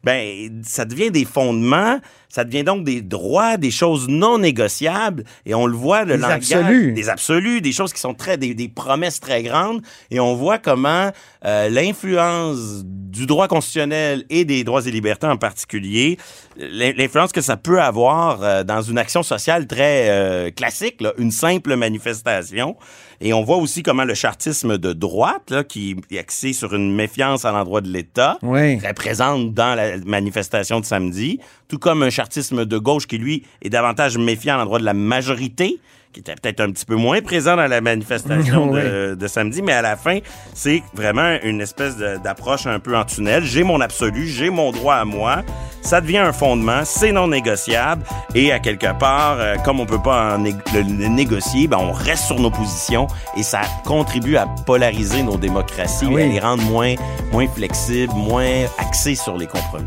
ben, 0.04 0.62
ça 0.64 0.86
devient 0.86 1.10
des 1.12 1.26
fondements, 1.26 2.00
ça 2.28 2.44
devient 2.44 2.64
donc 2.64 2.84
des 2.84 3.02
droits, 3.02 3.58
des 3.58 3.72
choses 3.72 4.08
non 4.08 4.38
négociables, 4.40 5.24
et 5.46 5.56
on 5.56 5.66
le 5.66 5.76
voit, 5.76 6.04
le 6.04 6.16
Des 6.16 6.22
langage... 6.22 6.52
absolus. 6.52 6.92
Des 6.94 7.10
absolus, 7.10 7.62
des 7.62 7.72
choses 7.72 7.94
qui 7.94 8.02
sont 8.02 8.14
très... 8.14 8.38
des, 8.38 8.54
des 8.54 8.68
promesses 8.68 9.20
très 9.20 9.42
grandes, 9.44 9.82
et 10.12 10.20
on 10.20 10.36
voit 10.36 10.58
comment 10.58 11.10
euh, 11.46 11.70
l'influence 11.70 12.84
du 12.86 13.26
droit 13.26 13.48
constitutionnel 13.48 14.26
et 14.30 14.46
des 14.46 14.64
droits 14.64 14.86
et 14.86 14.92
libertés 14.92 15.28
en 15.28 15.38
particulier, 15.38 16.18
l'in- 16.58 16.94
l'influence 16.94 17.32
que 17.32 17.42
ça 17.42 17.58
peut 17.58 17.82
avoir 17.82 18.44
euh, 18.44 18.64
dans 18.64 18.82
une 18.82 18.98
action 18.98 19.24
sociale 19.24 19.66
très 19.66 20.10
euh, 20.10 20.52
classique, 20.52 21.02
là, 21.02 21.14
une 21.18 21.32
simple 21.32 21.76
manifestation, 21.76 22.76
Et 23.22 23.34
on 23.34 23.44
voit 23.44 23.58
aussi 23.58 23.84
comment 23.84 24.06
le 24.06 24.14
chartisme 24.14 24.78
de 24.78 24.94
droite, 24.94 25.52
là, 25.52 25.64
qui 25.66 25.98
est 26.10 26.20
axé 26.20 26.54
sur 26.54 26.74
une 26.74 26.96
méfiance 26.96 27.44
à 27.44 27.52
l'endroit 27.52 27.82
de 27.82 27.90
l'État, 27.90 28.38
Oui. 28.42 28.78
très 28.78 28.94
présente 28.94 29.54
dans 29.54 29.76
la 29.76 29.98
manifestation 30.06 30.80
de 30.80 30.86
samedi, 30.86 31.40
tout 31.68 31.80
comme 31.80 32.02
un 32.04 32.10
chartisme 32.10 32.66
de 32.66 32.78
gauche 32.78 33.08
qui, 33.08 33.18
lui, 33.18 33.44
est 33.62 33.70
davantage 33.70 34.18
méfiant 34.18 34.56
à 34.56 34.58
l'endroit 34.60 34.80
de 34.80 34.86
la 34.86 34.94
majorité, 34.94 35.80
qui 36.12 36.22
était 36.22 36.34
peut-être 36.36 36.60
un 36.62 36.72
petit 36.72 36.86
peu 36.86 36.96
moins 36.96 37.22
présent 37.22 37.56
dans 37.56 37.68
la 37.68 37.82
manifestation 37.82 38.70
Oui. 38.72 38.82
de, 38.82 39.16
de 39.20 39.28
samedi, 39.28 39.62
mais 39.62 39.74
à 39.74 39.82
la 39.84 39.96
fin, 39.96 40.20
c'est 40.56 40.82
vraiment 40.94 41.38
une 41.44 41.62
espèce 41.62 41.98
d'approche 41.98 42.66
un 42.66 42.80
peu 42.80 42.98
en 42.98 43.04
tunnel. 43.06 43.44
J'ai 43.44 43.64
mon 43.64 43.80
absolu, 43.80 44.28
j'ai 44.28 44.50
mon 44.50 44.72
droit 44.72 44.96
à 44.96 45.06
moi. 45.06 45.44
Ça 45.82 46.02
devient 46.02 46.18
un 46.18 46.34
fondement, 46.34 46.82
c'est 46.84 47.12
non 47.12 47.28
négociable. 47.28 48.04
Et 48.36 48.52
à 48.52 48.60
quelque 48.60 48.92
part, 49.00 49.38
euh, 49.40 49.56
comme 49.64 49.80
on 49.80 49.86
peut 49.86 50.02
pas 50.02 50.34
en 50.36 50.40
né- 50.40 50.56
le, 50.74 50.82
le 50.82 51.08
négocier, 51.08 51.68
ben 51.68 51.78
on 51.80 51.92
reste 51.94 52.24
sur 52.26 52.40
nos 52.40 52.52
positions 52.52 53.08
et 53.38 53.44
ça 53.44 53.62
contribue 53.86 54.36
à 54.36 54.46
polariser 54.66 55.24
nos 55.24 55.38
démocraties, 55.38 56.06
Ah 56.08 56.12
oui. 56.12 56.24
à 56.24 56.26
les 56.26 56.40
rendre 56.40 56.64
moins, 56.64 56.96
moins 57.32 57.48
flexibles, 57.48 58.14
moins 58.14 58.66
axées 58.80 59.16
sur 59.16 59.38
les 59.38 59.48
compromis. 59.48 59.86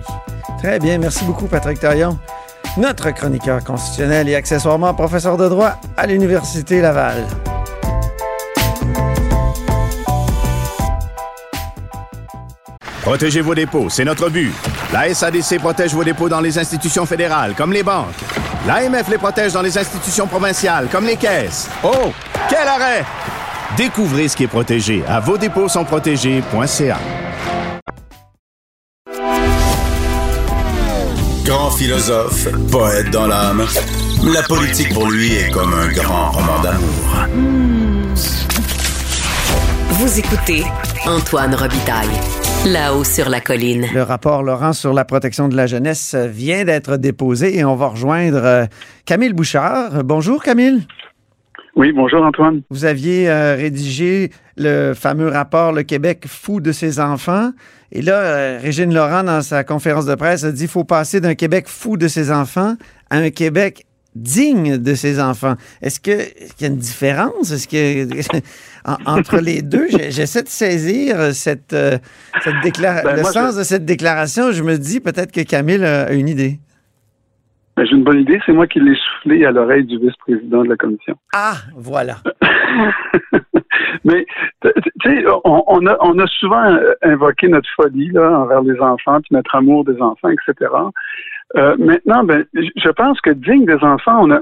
Très 0.58 0.78
bien. 0.78 0.96
Merci 0.98 1.24
beaucoup, 1.24 1.46
Patrick 1.46 1.78
Taillon. 1.80 2.16
Notre 2.78 3.10
chroniqueur 3.10 3.62
constitutionnel 3.62 4.30
et 4.30 4.34
accessoirement 4.34 4.94
professeur 4.94 5.36
de 5.36 5.46
droit 5.46 5.74
à 5.96 6.06
l'Université 6.06 6.80
Laval. 6.80 7.26
Protégez 13.02 13.42
vos 13.42 13.54
dépôts, 13.54 13.90
c'est 13.90 14.04
notre 14.04 14.30
but. 14.30 14.52
La 14.90 15.12
SADC 15.12 15.58
protège 15.58 15.92
vos 15.92 16.04
dépôts 16.04 16.30
dans 16.30 16.40
les 16.40 16.58
institutions 16.58 17.04
fédérales, 17.04 17.54
comme 17.54 17.72
les 17.72 17.82
banques. 17.82 18.14
L'AMF 18.66 19.08
les 19.10 19.18
protège 19.18 19.52
dans 19.52 19.62
les 19.62 19.76
institutions 19.76 20.26
provinciales, 20.26 20.88
comme 20.90 21.04
les 21.04 21.16
caisses. 21.16 21.68
Oh, 21.82 22.12
quel 22.48 22.66
arrêt! 22.66 23.04
Découvrez 23.76 24.28
ce 24.28 24.36
qui 24.36 24.44
est 24.44 24.48
protégé 24.48 25.02
à 25.08 25.20
vos 25.20 25.36
dépôts 25.36 25.68
sont 25.68 25.84
protégés.ca. 25.84 26.98
philosophe, 31.76 32.48
poète 32.70 33.10
dans 33.10 33.26
l'âme, 33.26 33.64
la 34.32 34.42
politique 34.42 34.92
pour 34.92 35.10
lui 35.10 35.32
est 35.34 35.50
comme 35.50 35.72
un 35.72 35.88
grand 35.92 36.30
roman 36.30 36.60
d'amour. 36.62 37.26
Vous 39.90 40.18
écoutez 40.18 40.62
Antoine 41.06 41.54
Robitaille, 41.54 42.08
là-haut 42.66 43.04
sur 43.04 43.28
la 43.28 43.40
colline. 43.40 43.86
Le 43.94 44.02
rapport 44.02 44.42
Laurent 44.42 44.72
sur 44.72 44.92
la 44.92 45.04
protection 45.04 45.48
de 45.48 45.56
la 45.56 45.66
jeunesse 45.66 46.14
vient 46.14 46.64
d'être 46.64 46.96
déposé 46.96 47.58
et 47.58 47.64
on 47.64 47.76
va 47.76 47.88
rejoindre 47.88 48.44
euh, 48.44 48.64
Camille 49.04 49.32
Bouchard. 49.32 50.04
Bonjour, 50.04 50.42
Camille. 50.42 50.86
Oui, 51.74 51.90
bonjour 51.92 52.22
Antoine. 52.22 52.62
Vous 52.70 52.84
aviez 52.84 53.30
euh, 53.30 53.54
rédigé 53.54 54.30
le 54.56 54.92
fameux 54.94 55.28
rapport 55.28 55.72
Le 55.72 55.84
Québec 55.84 56.24
fou 56.26 56.60
de 56.60 56.70
ses 56.70 57.00
enfants. 57.00 57.50
Et 57.94 58.00
là, 58.02 58.14
euh, 58.20 58.58
Régine 58.60 58.94
Laurent, 58.94 59.22
dans 59.22 59.42
sa 59.42 59.64
conférence 59.64 60.06
de 60.06 60.14
presse, 60.14 60.44
a 60.44 60.50
dit 60.52 60.60
qu'il 60.60 60.68
faut 60.68 60.84
passer 60.84 61.20
d'un 61.20 61.34
Québec 61.34 61.66
fou 61.68 61.96
de 61.98 62.08
ses 62.08 62.30
enfants 62.32 62.76
à 63.10 63.18
un 63.18 63.28
Québec 63.30 63.84
digne 64.14 64.78
de 64.78 64.94
ses 64.94 65.20
enfants. 65.20 65.54
Est-ce 65.82 66.00
que- 66.00 66.24
qu'il 66.54 66.60
y 66.62 66.64
a 66.64 66.68
une 66.68 66.76
différence? 66.78 67.50
Est-ce 67.50 67.68
que 67.68 68.08
en- 68.86 68.96
entre 69.06 69.38
les 69.38 69.60
deux, 69.62 69.88
j'essaie 70.10 70.42
de 70.42 70.48
saisir 70.48 71.34
cette, 71.34 71.72
euh, 71.74 71.98
cette 72.42 72.56
décla- 72.62 73.02
Ben, 73.04 73.16
le 73.16 73.24
sens 73.24 73.54
je- 73.54 73.58
de 73.60 73.64
cette 73.64 73.84
déclaration. 73.84 74.52
Je 74.52 74.62
me 74.62 74.76
dis 74.78 75.00
peut-être 75.00 75.32
que 75.32 75.42
Camille 75.42 75.84
a 75.84 76.12
une 76.12 76.28
idée. 76.28 76.60
Ben, 77.76 77.86
J'ai 77.86 77.92
une 77.96 78.04
bonne 78.04 78.20
idée, 78.20 78.38
c'est 78.44 78.52
moi 78.52 78.66
qui 78.66 78.80
l'ai 78.80 78.94
soufflé 78.96 79.46
à 79.46 79.50
l'oreille 79.50 79.84
du 79.84 79.98
vice-président 79.98 80.62
de 80.62 80.68
la 80.68 80.76
commission. 80.76 81.14
Ah, 81.34 81.56
voilà. 81.74 82.18
Mais 84.04 84.26
tu 84.62 84.70
sais, 85.04 85.24
on, 85.44 85.64
on 85.66 85.86
a, 85.86 85.96
on 86.00 86.18
a 86.18 86.26
souvent 86.26 86.64
euh, 86.64 86.94
invoqué 87.02 87.48
notre 87.48 87.68
folie 87.74 88.10
là, 88.10 88.40
envers 88.40 88.62
les 88.62 88.78
enfants, 88.80 89.20
puis 89.20 89.30
notre 89.32 89.54
amour 89.54 89.84
des 89.84 90.00
enfants, 90.00 90.28
etc. 90.28 90.70
Euh, 91.56 91.76
maintenant, 91.78 92.24
ben, 92.24 92.44
je 92.54 92.88
pense 92.90 93.20
que 93.20 93.30
digne 93.30 93.66
des 93.66 93.82
enfants, 93.82 94.20
on, 94.22 94.30
a, 94.30 94.40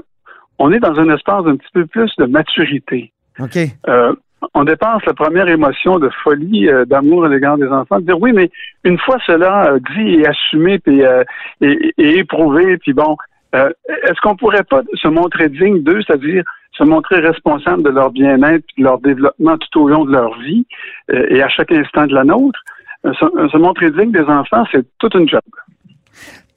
on 0.59 0.71
est 0.71 0.79
dans 0.79 0.99
un 0.99 1.13
espace 1.13 1.43
d'un 1.43 1.57
petit 1.57 1.71
peu 1.73 1.85
plus 1.85 2.11
de 2.17 2.25
maturité. 2.25 3.11
OK. 3.39 3.57
Euh, 3.87 4.13
on 4.53 4.63
dépasse 4.63 5.05
la 5.05 5.13
première 5.13 5.47
émotion 5.47 5.99
de 5.99 6.09
folie, 6.23 6.67
euh, 6.67 6.85
d'amour 6.85 7.25
à 7.25 7.29
l'égard 7.29 7.57
des 7.57 7.67
enfants, 7.67 7.99
de 7.99 8.05
dire 8.05 8.19
oui, 8.19 8.31
mais 8.33 8.49
une 8.83 8.97
fois 8.97 9.17
cela 9.25 9.73
euh, 9.73 9.79
dit 9.95 10.15
et 10.15 10.27
assumé, 10.27 10.79
puis 10.79 11.03
euh, 11.03 11.23
et, 11.61 11.93
et 11.97 12.17
éprouvé, 12.19 12.77
puis 12.77 12.93
bon, 12.93 13.15
euh, 13.55 13.69
est-ce 14.03 14.19
qu'on 14.21 14.35
pourrait 14.35 14.63
pas 14.63 14.81
se 14.93 15.07
montrer 15.07 15.49
digne 15.49 15.83
d'eux, 15.83 16.01
c'est-à-dire 16.05 16.43
se 16.71 16.83
montrer 16.83 17.19
responsable 17.19 17.83
de 17.83 17.89
leur 17.89 18.11
bien-être, 18.11 18.63
puis 18.67 18.83
de 18.83 18.83
leur 18.83 18.99
développement 18.99 19.57
tout 19.57 19.81
au 19.81 19.87
long 19.89 20.05
de 20.05 20.11
leur 20.11 20.37
vie 20.39 20.65
euh, 21.11 21.25
et 21.29 21.41
à 21.41 21.49
chaque 21.49 21.71
instant 21.71 22.05
de 22.05 22.13
la 22.13 22.23
nôtre? 22.23 22.59
Euh, 23.05 23.13
se, 23.13 23.25
se 23.51 23.57
montrer 23.57 23.91
digne 23.91 24.11
des 24.11 24.23
enfants, 24.23 24.63
c'est 24.71 24.85
toute 24.99 25.15
une 25.15 25.27
job. 25.27 25.41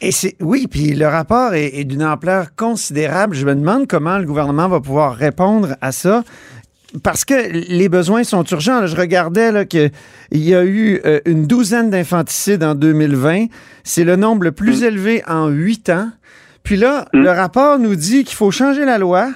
Et 0.00 0.11
c'est 0.11 0.37
oui, 0.40 0.66
puis 0.70 0.94
le 0.94 1.07
rapport 1.07 1.55
est, 1.55 1.79
est 1.79 1.85
d'une 1.85 2.05
ampleur 2.05 2.55
considérable. 2.57 3.35
Je 3.35 3.46
me 3.46 3.55
demande 3.55 3.87
comment 3.87 4.18
le 4.18 4.24
gouvernement 4.24 4.68
va 4.68 4.81
pouvoir 4.81 5.14
répondre 5.14 5.68
à 5.81 5.92
ça. 5.92 6.22
Parce 7.03 7.24
que 7.24 7.35
les 7.50 7.88
besoins 7.88 8.22
sont 8.22 8.44
urgents. 8.44 8.81
Là, 8.81 8.87
je 8.87 8.94
regardais 8.94 9.66
qu'il 9.66 9.90
y 10.33 10.55
a 10.55 10.64
eu 10.64 11.00
euh, 11.05 11.20
une 11.27 11.46
douzaine 11.46 11.90
d'infanticides 11.90 12.62
en 12.62 12.74
2020. 12.74 13.46
C'est 13.83 14.05
le 14.05 14.16
nombre 14.16 14.44
le 14.44 14.53
plus 14.53 14.85
élevé 14.85 15.22
en 15.27 15.48
huit 15.48 15.90
ans. 15.90 16.11
Puis 16.62 16.77
là, 16.77 17.07
le 17.12 17.31
rapport 17.31 17.79
nous 17.79 17.96
dit 17.96 18.24
qu'il 18.24 18.37
faut 18.37 18.50
changer 18.50 18.85
la 18.85 18.98
loi, 18.98 19.29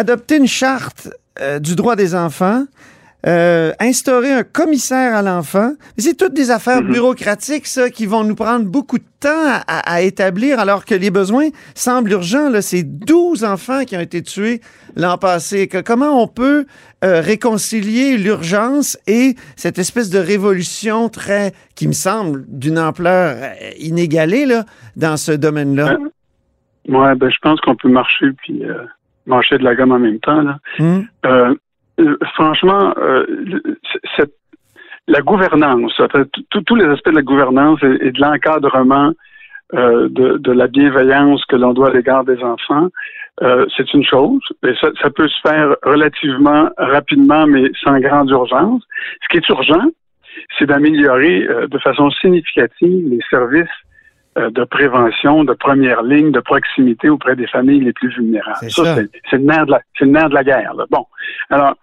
adopter 0.00 0.38
une 0.38 0.46
charte 0.46 1.10
euh, 1.40 1.58
du 1.58 1.74
droit 1.76 1.94
des 1.94 2.14
enfants, 2.14 2.64
euh, 3.26 3.72
instaurer 3.80 4.32
un 4.32 4.44
commissaire 4.44 5.14
à 5.14 5.20
l'enfant. 5.20 5.74
C'est 5.98 6.16
toutes 6.16 6.32
des 6.32 6.50
affaires 6.50 6.80
bureaucratiques, 6.82 7.66
ça, 7.66 7.90
qui 7.90 8.06
vont 8.06 8.24
nous 8.24 8.34
prendre 8.34 8.64
beaucoup 8.64 8.96
de 8.96 9.04
temps 9.20 9.60
à, 9.66 10.00
établir, 10.00 10.58
alors 10.58 10.86
que 10.86 10.94
les 10.94 11.10
besoins 11.10 11.48
semblent 11.74 12.12
urgents. 12.12 12.48
Là. 12.48 12.62
C'est 12.62 12.82
12 12.82 13.44
enfants 13.44 13.84
qui 13.84 13.94
ont 13.94 14.00
été 14.00 14.22
tués 14.22 14.62
l'an 14.96 15.18
passé. 15.18 15.68
Que- 15.68 15.82
comment 15.82 16.22
on 16.22 16.26
peut 16.26 16.64
euh, 17.04 17.20
réconcilier 17.20 18.16
l'urgence 18.16 18.98
et 19.06 19.34
cette 19.54 19.78
espèce 19.78 20.08
de 20.08 20.18
révolution 20.18 21.10
très, 21.10 21.52
qui 21.74 21.88
me 21.88 21.92
semble, 21.92 22.46
d'une 22.48 22.78
ampleur 22.78 23.36
inégalée 23.78 24.46
là, 24.46 24.64
dans 24.96 25.18
ce 25.18 25.32
domaine-là? 25.32 25.98
Ouais, 26.88 27.14
ben 27.14 27.30
je 27.30 27.36
pense 27.42 27.60
qu'on 27.60 27.76
peut 27.76 27.90
marcher 27.90 28.32
puis 28.38 28.64
euh, 28.64 28.86
marcher 29.26 29.58
de 29.58 29.64
la 29.64 29.74
gomme 29.74 29.92
en 29.92 29.98
même 29.98 30.18
temps. 30.20 30.42
Là. 30.42 30.58
Hum? 30.78 31.06
Euh, 31.26 31.54
euh, 32.00 32.16
franchement, 32.34 32.94
euh, 32.98 33.26
cette- 34.16 34.34
la 35.08 35.20
gouvernance, 35.22 36.00
tous 36.66 36.74
les 36.76 36.84
aspects 36.86 37.10
de 37.10 37.16
la 37.16 37.22
gouvernance 37.22 37.82
et, 37.82 38.06
et 38.06 38.12
de 38.12 38.20
l'encadrement 38.20 39.12
euh, 39.74 40.08
de, 40.08 40.36
de 40.38 40.52
la 40.52 40.66
bienveillance 40.66 41.44
que 41.46 41.56
l'on 41.56 41.72
doit 41.72 41.90
à 41.90 41.92
l'égard 41.92 42.24
des 42.24 42.42
enfants, 42.42 42.88
euh, 43.42 43.66
c'est 43.76 43.92
une 43.94 44.04
chose. 44.04 44.40
Et 44.66 44.74
ça, 44.80 44.88
ça 45.00 45.10
peut 45.10 45.28
se 45.28 45.40
faire 45.48 45.76
relativement 45.84 46.68
rapidement, 46.76 47.46
mais 47.46 47.70
sans 47.84 47.98
grande 48.00 48.30
urgence. 48.30 48.82
Ce 49.22 49.28
qui 49.30 49.36
est 49.38 49.48
urgent, 49.48 49.84
c'est 50.58 50.66
d'améliorer 50.66 51.46
euh, 51.48 51.66
de 51.68 51.78
façon 51.78 52.10
significative 52.10 53.08
les 53.08 53.20
services 53.30 53.68
de 54.48 54.64
prévention, 54.64 55.44
de 55.44 55.52
première 55.52 56.02
ligne, 56.02 56.32
de 56.32 56.40
proximité 56.40 57.08
auprès 57.08 57.36
des 57.36 57.46
familles 57.46 57.80
les 57.80 57.92
plus 57.92 58.08
vulnérables. 58.08 58.56
C'est 58.60 58.70
ça. 58.70 58.96
Ça, 58.96 59.02
c'est 59.30 59.36
le 59.36 59.44
nerf 59.44 59.66
de 59.66 59.72
la, 59.72 59.80
c'est 59.98 60.04
le 60.06 60.12
nerf 60.12 60.28
de 60.28 60.34
la 60.34 60.44
guerre. 60.44 60.74
là. 60.74 60.86
Bon, 60.90 61.04
alors 61.50 61.74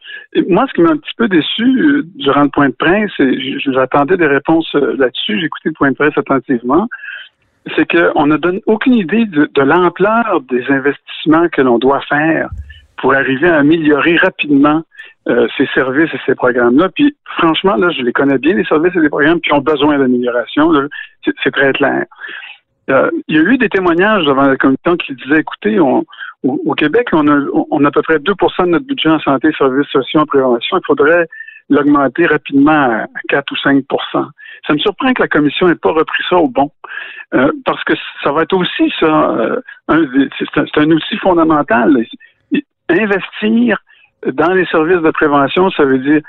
moi, 0.48 0.66
ce 0.68 0.74
qui 0.74 0.82
m'a 0.82 0.92
un 0.92 0.98
petit 0.98 1.14
peu 1.18 1.28
déçu 1.28 1.64
euh, 1.64 2.04
durant 2.16 2.44
le 2.44 2.50
point 2.50 2.70
de 2.70 2.76
presse, 2.76 3.12
et 3.20 3.60
j'attendais 3.60 4.18
des 4.18 4.28
réponses 4.28 4.74
euh, 4.76 4.96
là-dessus, 4.98 5.40
j'ai 5.40 5.46
écouté 5.46 5.70
le 5.70 5.74
point 5.74 5.92
de 5.92 5.96
presse 5.96 6.18
attentivement, 6.18 6.88
c'est 7.76 7.86
qu'on 7.90 8.26
ne 8.28 8.38
donne 8.38 8.60
aucune 8.66 8.94
idée 8.94 9.26
de, 9.26 9.50
de 9.54 9.62
l'ampleur 9.62 10.42
des 10.50 10.64
investissements 10.70 11.50
que 11.50 11.62
l'on 11.62 11.78
doit 11.78 12.02
faire 12.08 12.50
pour 12.98 13.14
arriver 13.14 13.50
à 13.50 13.58
améliorer 13.58 14.18
rapidement 14.18 14.84
euh, 15.28 15.48
ces 15.58 15.68
services 15.74 16.10
et 16.14 16.20
ces 16.26 16.36
programmes-là. 16.36 16.90
Puis 16.96 17.16
franchement, 17.38 17.76
là, 17.76 17.90
je 17.90 18.02
les 18.02 18.14
connais 18.14 18.38
bien, 18.38 18.56
les 18.56 18.64
services 18.64 18.96
et 18.96 19.00
les 19.00 19.10
programmes 19.10 19.42
qui 19.42 19.54
ont 19.54 19.60
besoin 19.60 19.98
d'amélioration. 19.98 20.72
c'est 21.44 21.52
très 21.52 21.74
clair. 21.74 22.06
Euh, 22.90 23.10
il 23.28 23.36
y 23.36 23.40
a 23.40 23.44
eu 23.44 23.58
des 23.58 23.70
témoignages 23.70 24.26
devant 24.26 24.44
la 24.44 24.56
commission 24.56 24.96
qui 24.98 25.14
disaient, 25.16 25.40
écoutez, 25.40 25.80
on, 25.80 26.06
au, 26.44 26.74
Québec, 26.74 27.10
on 27.12 27.28
a, 27.28 27.88
à 27.88 27.92
peu 27.92 28.02
près 28.02 28.18
2% 28.18 28.66
de 28.66 28.70
notre 28.70 28.86
budget 28.86 29.10
en 29.10 29.20
santé, 29.20 29.50
services 29.58 29.90
sociaux, 29.90 30.22
en 30.22 30.26
prévention. 30.26 30.78
Il 30.78 30.86
faudrait 30.86 31.28
l'augmenter 31.70 32.26
rapidement 32.28 32.72
à 32.72 33.06
4 33.28 33.52
ou 33.52 33.56
5% 33.56 33.84
Ça 34.66 34.74
me 34.74 34.78
surprend 34.80 35.14
que 35.14 35.22
la 35.22 35.28
commission 35.28 35.68
n'ait 35.68 35.76
pas 35.76 35.92
repris 35.92 36.24
ça 36.30 36.38
au 36.38 36.48
bon, 36.48 36.72
Euh, 37.34 37.52
parce 37.66 37.84
que 37.84 37.94
ça 38.24 38.32
va 38.32 38.44
être 38.44 38.54
aussi 38.54 38.90
ça, 39.02 39.32
euh, 39.32 39.60
c'est 39.90 40.78
un 40.78 40.92
outil 40.92 41.18
fondamental. 41.18 42.06
Investir 42.90 43.78
dans 44.26 44.54
les 44.54 44.66
services 44.68 45.02
de 45.02 45.12
prévention, 45.12 45.70
ça 45.72 45.84
veut 45.84 46.00
dire 46.00 46.22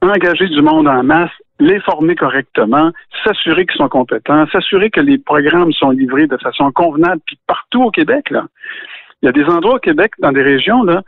engager 0.00 0.48
du 0.48 0.62
monde 0.62 0.88
en 0.88 1.02
masse, 1.02 1.30
les 1.58 1.80
former 1.80 2.14
correctement, 2.14 2.92
s'assurer 3.24 3.66
qu'ils 3.66 3.78
sont 3.78 3.88
compétents, 3.88 4.46
s'assurer 4.48 4.90
que 4.90 5.00
les 5.00 5.18
programmes 5.18 5.72
sont 5.72 5.90
livrés 5.90 6.26
de 6.26 6.36
façon 6.36 6.70
convenable, 6.72 7.20
puis 7.26 7.38
partout 7.46 7.84
au 7.84 7.90
Québec, 7.90 8.30
là. 8.30 8.46
Il 9.22 9.26
y 9.26 9.28
a 9.30 9.32
des 9.32 9.44
endroits 9.44 9.76
au 9.76 9.78
Québec, 9.78 10.12
dans 10.18 10.32
des 10.32 10.42
régions, 10.42 10.82
là, 10.82 11.02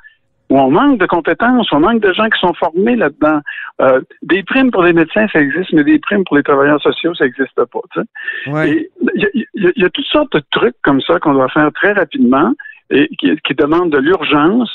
où 0.50 0.58
on 0.58 0.70
manque 0.70 0.98
de 0.98 1.06
compétences, 1.06 1.70
on 1.72 1.80
manque 1.80 2.00
de 2.00 2.12
gens 2.12 2.28
qui 2.30 2.40
sont 2.40 2.54
formés 2.54 2.96
là-dedans. 2.96 3.40
Euh, 3.82 4.00
des 4.22 4.42
primes 4.42 4.70
pour 4.70 4.82
les 4.82 4.94
médecins, 4.94 5.26
ça 5.30 5.40
existe, 5.40 5.72
mais 5.72 5.84
des 5.84 5.98
primes 5.98 6.24
pour 6.24 6.36
les 6.36 6.42
travailleurs 6.42 6.80
sociaux, 6.80 7.14
ça 7.14 7.24
n'existe 7.24 7.54
pas. 7.54 7.80
Il 8.46 8.88
y, 9.54 9.84
a 9.84 9.90
toutes 9.90 10.06
sortes 10.06 10.32
de 10.32 10.42
trucs 10.50 10.76
comme 10.82 11.02
ça 11.02 11.20
qu'on 11.20 11.34
doit 11.34 11.50
faire 11.50 11.70
très 11.72 11.92
rapidement 11.92 12.54
et 12.90 13.08
qui, 13.18 13.36
qui 13.44 13.54
demandent 13.54 13.90
de 13.90 13.98
l'urgence. 13.98 14.74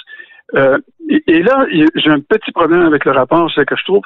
Euh, 0.55 0.77
et, 1.09 1.41
là, 1.41 1.65
j'ai 1.71 2.09
un 2.11 2.19
petit 2.19 2.51
problème 2.51 2.81
avec 2.81 3.05
le 3.05 3.11
rapport, 3.11 3.51
c'est 3.53 3.65
que 3.65 3.75
je 3.75 3.83
trouve 3.83 4.03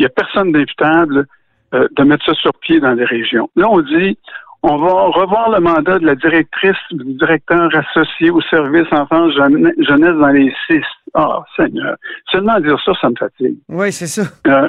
qu'il 0.00 0.06
n'y 0.06 0.06
a 0.06 0.24
personne 0.24 0.52
d'imputable 0.52 1.26
euh, 1.74 1.86
de 1.96 2.04
mettre 2.04 2.24
ça 2.24 2.34
sur 2.34 2.52
pied 2.54 2.80
dans 2.80 2.92
les 2.92 3.04
régions. 3.04 3.50
Là, 3.56 3.68
on 3.68 3.80
dit, 3.80 4.16
on 4.62 4.78
va 4.78 4.92
revoir 5.08 5.50
le 5.50 5.60
mandat 5.60 5.98
de 5.98 6.06
la 6.06 6.14
directrice, 6.14 6.76
du 6.90 7.14
directeur 7.14 7.70
associé 7.74 8.30
au 8.30 8.40
service 8.42 8.86
enfance 8.92 9.32
jeunesse 9.34 10.16
dans 10.16 10.28
les 10.28 10.52
six. 10.66 10.82
Ah, 11.14 11.38
oh, 11.38 11.42
Seigneur. 11.56 11.96
Seulement 12.30 12.60
dire 12.60 12.78
ça, 12.84 12.92
ça 13.00 13.10
me 13.10 13.16
fatigue. 13.16 13.56
Oui, 13.68 13.92
c'est 13.92 14.06
ça. 14.06 14.22
Euh, 14.46 14.68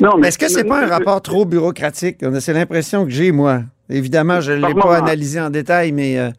non, 0.00 0.16
mais. 0.18 0.28
Est-ce 0.28 0.38
que 0.38 0.48
c'est 0.48 0.64
pas 0.64 0.84
un 0.84 0.88
rapport 0.88 1.20
trop 1.22 1.44
bureaucratique? 1.44 2.18
C'est 2.40 2.54
l'impression 2.54 3.04
que 3.04 3.10
j'ai, 3.10 3.32
moi. 3.32 3.60
Évidemment, 3.90 4.40
je 4.40 4.52
ne 4.52 4.66
l'ai 4.66 4.74
pas 4.74 4.96
analysé 4.96 5.40
en 5.40 5.50
détail, 5.50 5.92
mais. 5.92 6.18
Euh, 6.18 6.30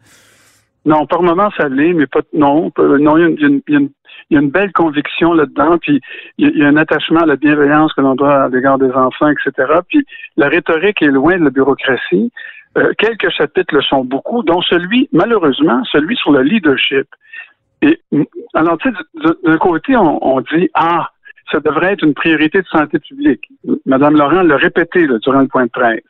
non, 0.85 1.05
par 1.07 1.21
moment, 1.21 1.49
ça 1.57 1.67
l'est, 1.67 1.93
mais 1.93 2.07
pas. 2.07 2.21
Non, 2.33 2.71
non, 2.77 3.17
il 3.17 3.39
y, 3.39 3.45
a 3.45 3.77
une, 3.77 3.89
belle 4.31 4.71
conviction 4.73 5.33
là-dedans, 5.33 5.77
puis 5.77 6.01
il 6.37 6.57
y, 6.57 6.63
a 6.63 6.67
un 6.67 6.77
attachement 6.77 7.21
à 7.21 7.25
la 7.25 7.35
bienveillance 7.35 7.93
que 7.93 8.01
l'on 8.01 8.15
doit 8.15 8.43
à 8.43 8.49
l'égard 8.49 8.77
des 8.77 8.91
enfants, 8.91 9.29
etc. 9.29 9.79
Puis 9.87 10.05
la 10.37 10.47
rhétorique 10.47 11.01
est 11.01 11.07
loin 11.07 11.37
de 11.37 11.43
la 11.43 11.49
bureaucratie. 11.49 12.31
Euh, 12.77 12.91
quelques 12.97 13.29
chapitres 13.29 13.73
le 13.73 13.81
sont 13.81 14.03
beaucoup, 14.03 14.43
dont 14.43 14.61
celui, 14.61 15.07
malheureusement, 15.11 15.83
celui 15.85 16.15
sur 16.17 16.31
le 16.31 16.41
leadership. 16.41 17.07
Et 17.81 17.99
alors, 18.53 18.77
tu 18.79 18.89
sais, 18.89 19.29
d'un 19.43 19.57
côté, 19.57 19.95
on, 19.95 20.41
dit 20.41 20.69
ah, 20.73 21.09
ça 21.51 21.59
devrait 21.59 21.93
être 21.93 22.03
une 22.03 22.13
priorité 22.13 22.61
de 22.61 22.67
santé 22.67 22.99
publique. 22.99 23.47
Madame 23.85 24.17
Laurent 24.17 24.41
l'a 24.41 24.57
répété 24.57 25.07
durant 25.21 25.41
le 25.41 25.47
point 25.47 25.65
de 25.65 25.71
presse. 25.71 26.01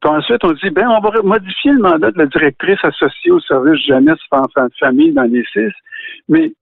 Puis 0.00 0.10
ensuite, 0.10 0.44
on 0.44 0.52
dit, 0.52 0.70
ben, 0.70 0.88
on 0.88 1.00
va 1.00 1.10
modifier 1.22 1.72
le 1.72 1.80
mandat 1.80 2.10
de 2.10 2.18
la 2.18 2.26
directrice 2.26 2.78
associée 2.82 3.30
au 3.30 3.40
service 3.40 3.84
jeunesse, 3.86 4.18
enfants 4.30 4.66
de 4.66 4.74
famille 4.78 5.12
dans 5.12 5.22
les 5.22 5.44
six. 5.52 5.72
Mais 6.28 6.52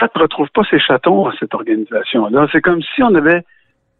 chatte 0.00 0.16
ne 0.16 0.22
retrouve 0.22 0.48
pas 0.54 0.62
ses 0.70 0.80
chatons 0.80 1.26
à 1.26 1.32
cette 1.38 1.54
organisation-là. 1.54 2.48
C'est 2.52 2.60
comme 2.60 2.80
si 2.94 3.02
on 3.02 3.10
n'avait 3.10 3.44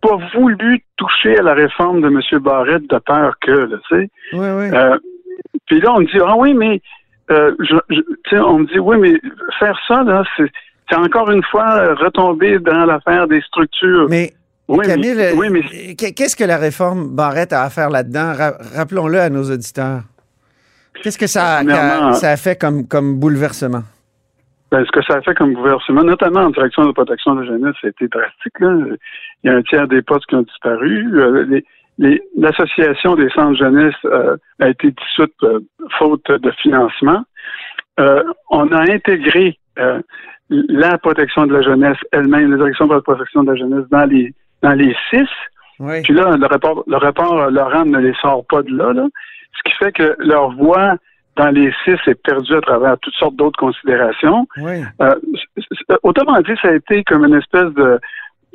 pas 0.01 0.17
voulu 0.35 0.83
toucher 0.97 1.39
à 1.39 1.43
la 1.43 1.55
réforme 1.55 2.01
de 2.01 2.09
M. 2.09 2.43
Barrette 2.43 2.89
de 2.89 2.99
peur 2.99 3.35
que, 3.41 3.67
tu 3.67 3.81
sais. 3.91 4.11
Oui, 4.33 4.47
oui. 4.59 4.71
Euh, 4.73 4.97
puis 5.67 5.81
là, 5.81 5.93
on 5.95 6.01
me 6.01 6.07
dit, 6.07 6.19
ah 6.25 6.37
oui, 6.37 6.55
mais, 6.55 6.81
euh, 7.31 7.55
je, 7.61 8.37
on 8.37 8.61
me 8.61 8.67
dit, 8.67 8.79
oui, 8.79 8.97
mais 8.99 9.13
faire 9.59 9.79
ça, 9.87 10.03
là, 10.03 10.25
c'est, 10.37 10.51
encore 10.97 11.31
une 11.31 11.45
fois 11.45 11.95
retomber 11.95 12.59
dans 12.59 12.85
l'affaire 12.85 13.29
des 13.29 13.41
structures. 13.43 14.09
Mais 14.09 14.33
oui, 14.67 14.85
Camille, 14.85 15.15
oui, 15.37 15.49
mais... 15.51 15.95
qu'est-ce 15.95 16.35
que 16.35 16.45
la 16.45 16.57
réforme 16.57 17.15
Barrette 17.15 17.53
a 17.53 17.63
à 17.63 17.71
faire 17.71 17.91
là-dedans? 17.91 18.33
Rappelons-le 18.75 19.21
à 19.21 19.31
nos 19.31 19.45
auditeurs. 19.45 20.03
Qu'est-ce 21.03 21.19
que 21.19 21.29
ça 21.29 21.59
a, 21.59 22.13
ça 22.15 22.31
a 22.31 22.37
fait 22.37 22.61
comme, 22.61 22.89
comme 22.89 23.21
bouleversement? 23.21 23.83
Ben, 24.71 24.85
ce 24.85 24.91
que 24.93 25.03
ça 25.03 25.17
a 25.17 25.23
fait 25.23 25.35
comme 25.35 25.55
bouleversement, 25.55 26.05
notamment 26.05 26.41
en 26.41 26.51
direction 26.51 26.83
de 26.83 26.89
la 26.89 26.93
protection 26.93 27.35
de 27.35 27.41
la 27.41 27.47
jeunesse, 27.47 27.75
ça 27.81 27.89
a 27.89 27.91
été 27.91 28.07
drastique. 28.07 28.55
Il 28.61 28.97
y 29.45 29.49
a 29.49 29.55
un 29.55 29.63
tiers 29.63 29.89
des 29.89 30.01
postes 30.03 30.27
qui 30.27 30.37
ont 30.37 30.43
disparu. 30.43 31.21
Euh, 31.21 31.61
l'association 32.37 33.17
des 33.17 33.29
centres 33.31 33.59
jeunesse 33.59 33.95
euh, 34.05 34.37
a 34.61 34.69
été 34.69 34.93
dissoute 34.93 35.35
euh, 35.43 35.59
faute 35.99 36.31
de 36.31 36.51
financement. 36.63 37.25
on 38.51 38.69
a 38.69 38.93
intégré 38.93 39.59
la 40.49 40.99
protection 40.99 41.47
de 41.47 41.53
la 41.53 41.63
jeunesse 41.63 41.99
elle-même, 42.13 42.51
la 42.51 42.57
direction 42.57 42.87
de 42.87 42.95
la 42.95 43.01
protection 43.01 43.43
de 43.43 43.53
la 43.53 43.57
jeunesse 43.57 43.87
dans 43.91 44.05
les 44.05 44.33
dans 44.63 44.73
les 44.73 44.95
six. 45.11 45.29
Puis 46.05 46.13
là, 46.13 46.37
le 46.37 46.47
rapport, 46.47 46.85
le 46.87 46.97
rapport 46.97 47.51
Laurent 47.51 47.87
ne 47.87 47.99
les 47.99 48.15
sort 48.21 48.45
pas 48.47 48.63
de 48.63 48.71
là, 48.77 48.93
là, 48.93 49.07
ce 49.57 49.71
qui 49.71 49.77
fait 49.77 49.93
que 49.93 50.15
leur 50.19 50.51
voix 50.53 50.97
dans 51.37 51.51
les 51.51 51.73
six 51.85 51.97
est 52.07 52.23
perdue 52.23 52.55
à 52.55 52.61
travers 52.61 52.99
toutes 52.99 53.15
sortes 53.15 53.37
d'autres 53.37 53.59
considérations. 53.59 54.47
Euh, 54.59 55.15
autrement 56.03 56.41
dit, 56.41 56.53
ça 56.61 56.69
a 56.69 56.75
été 56.75 57.05
comme 57.05 57.25
une 57.25 57.37
espèce 57.37 57.73
de 57.75 57.99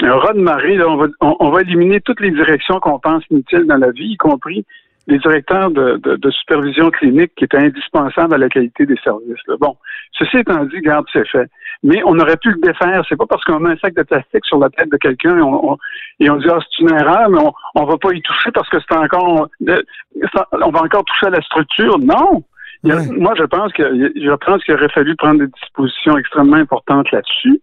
un 0.01 0.17
raz 0.17 0.33
de 0.33 0.41
marée. 0.41 0.75
Là, 0.75 0.89
on, 0.89 0.97
va, 0.97 1.07
on, 1.21 1.49
va 1.49 1.61
éliminer 1.61 2.01
toutes 2.01 2.19
les 2.19 2.31
directions 2.31 2.79
qu'on 2.79 2.99
pense 2.99 3.23
inutiles 3.29 3.65
dans 3.65 3.77
la 3.77 3.91
vie, 3.91 4.13
y 4.13 4.17
compris 4.17 4.65
les 5.07 5.19
directeurs 5.19 5.69
de, 5.69 5.97
de, 5.97 6.31
supervision 6.31 6.89
clinique 6.89 7.31
qui 7.35 7.43
étaient 7.43 7.63
indispensables 7.63 8.33
à 8.33 8.37
la 8.39 8.49
qualité 8.49 8.87
des 8.87 8.97
services. 9.03 9.37
Bon, 9.59 9.77
ceci 10.13 10.37
étant 10.37 10.65
dit, 10.65 10.81
garde, 10.81 11.05
c'est 11.13 11.27
fait. 11.27 11.47
Mais 11.83 12.01
on 12.05 12.17
aurait 12.17 12.37
pu 12.37 12.49
le 12.49 12.59
défaire. 12.59 13.03
C'est 13.07 13.15
pas 13.15 13.27
parce 13.27 13.43
qu'on 13.43 13.59
met 13.59 13.71
un 13.71 13.77
sac 13.77 13.93
de 13.93 14.01
plastique 14.01 14.45
sur 14.45 14.57
la 14.57 14.69
tête 14.69 14.89
de 14.91 14.97
quelqu'un 14.97 15.37
et 15.37 15.41
on, 15.41 15.77
et 16.19 16.29
on 16.29 16.37
dit 16.37 16.47
ah 16.49 16.57
c'est 16.59 16.83
une 16.83 16.91
erreur, 16.91 17.29
mais 17.29 17.37
on, 17.39 17.53
on 17.75 17.85
va 17.85 17.97
pas 17.97 18.13
y 18.13 18.21
toucher 18.23 18.51
parce 18.51 18.67
que 18.69 18.77
c'est 18.79 18.97
encore 18.97 19.47
on 19.71 20.71
va 20.71 20.81
encore 20.81 21.05
toucher 21.05 21.27
à 21.27 21.29
la 21.29 21.41
structure. 21.41 21.99
Non. 21.99 22.43
Moi, 22.85 23.33
je 23.37 23.43
pense 23.43 23.73
que 23.73 23.83
je 24.15 24.35
pense 24.45 24.63
qu'il 24.63 24.75
aurait 24.75 24.89
fallu 24.89 25.15
prendre 25.15 25.39
des 25.39 25.47
dispositions 25.47 26.17
extrêmement 26.17 26.57
importantes 26.57 27.11
là-dessus. 27.11 27.61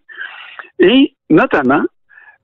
Et 0.78 1.14
notamment, 1.30 1.82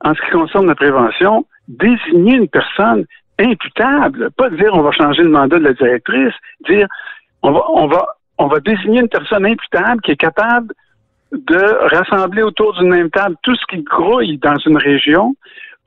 en 0.05 0.15
ce 0.15 0.21
qui 0.23 0.31
concerne 0.31 0.67
la 0.67 0.75
prévention, 0.75 1.45
désigner 1.67 2.37
une 2.37 2.49
personne 2.49 3.05
imputable, 3.39 4.31
pas 4.33 4.51
dire 4.51 4.75
on 4.75 4.83
va 4.83 4.93
changer 4.93 5.23
le 5.23 5.31
mandat 5.31 5.59
de 5.59 5.65
la 5.65 5.73
directrice, 5.75 6.35
dire 6.69 6.87
on 7.43 7.53
va, 7.53 7.63
on 7.71 7.87
va, 7.87 8.07
on 8.39 8.47
va 8.47 8.61
désigner 8.61 9.01
une 9.01 9.09
personne 9.09 9.47
imputable 9.47 10.01
qui 10.03 10.13
est 10.13 10.17
capable 10.17 10.75
de 11.33 11.95
rassembler 11.95 12.43
autour 12.43 12.75
d'une 12.75 12.89
même 12.89 13.11
table 13.11 13.37
tout 13.43 13.55
ce 13.55 13.67
qui 13.69 13.83
grouille 13.83 14.39
dans 14.39 14.57
une 14.67 14.79
région 14.79 15.35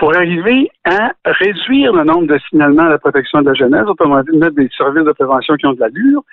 pour 0.02 0.16
arriver 0.16 0.68
à 0.84 1.12
réduire 1.26 1.94
le 1.94 2.04
nombre 2.04 2.26
de 2.26 2.40
signalements 2.50 2.86
à 2.86 2.90
la 2.90 2.98
protection 2.98 3.44
de 3.44 3.50
la 3.50 3.54
jeunesse, 3.54 3.84
autrement 3.86 4.24
dit, 4.24 4.36
mettre 4.36 4.56
des 4.56 4.68
services 4.76 5.04
de 5.04 5.12
prévention 5.12 5.56
qui 5.58 5.68
ont 5.68 5.74
de 5.74 5.80
l'allure. 5.80 6.24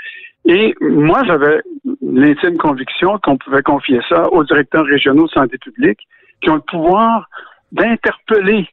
Et 0.47 0.75
moi, 0.81 1.23
j'avais 1.27 1.61
l'intime 2.01 2.57
conviction 2.57 3.19
qu'on 3.23 3.37
pouvait 3.37 3.61
confier 3.61 4.01
ça 4.09 4.23
aux 4.33 4.43
directeurs 4.43 4.87
régionaux 4.87 5.27
de 5.27 5.33
santé 5.33 5.59
publique 5.59 5.99
qui 6.41 6.49
ont 6.49 6.55
le 6.55 6.63
pouvoir 6.63 7.29
d'interpeller 7.71 8.67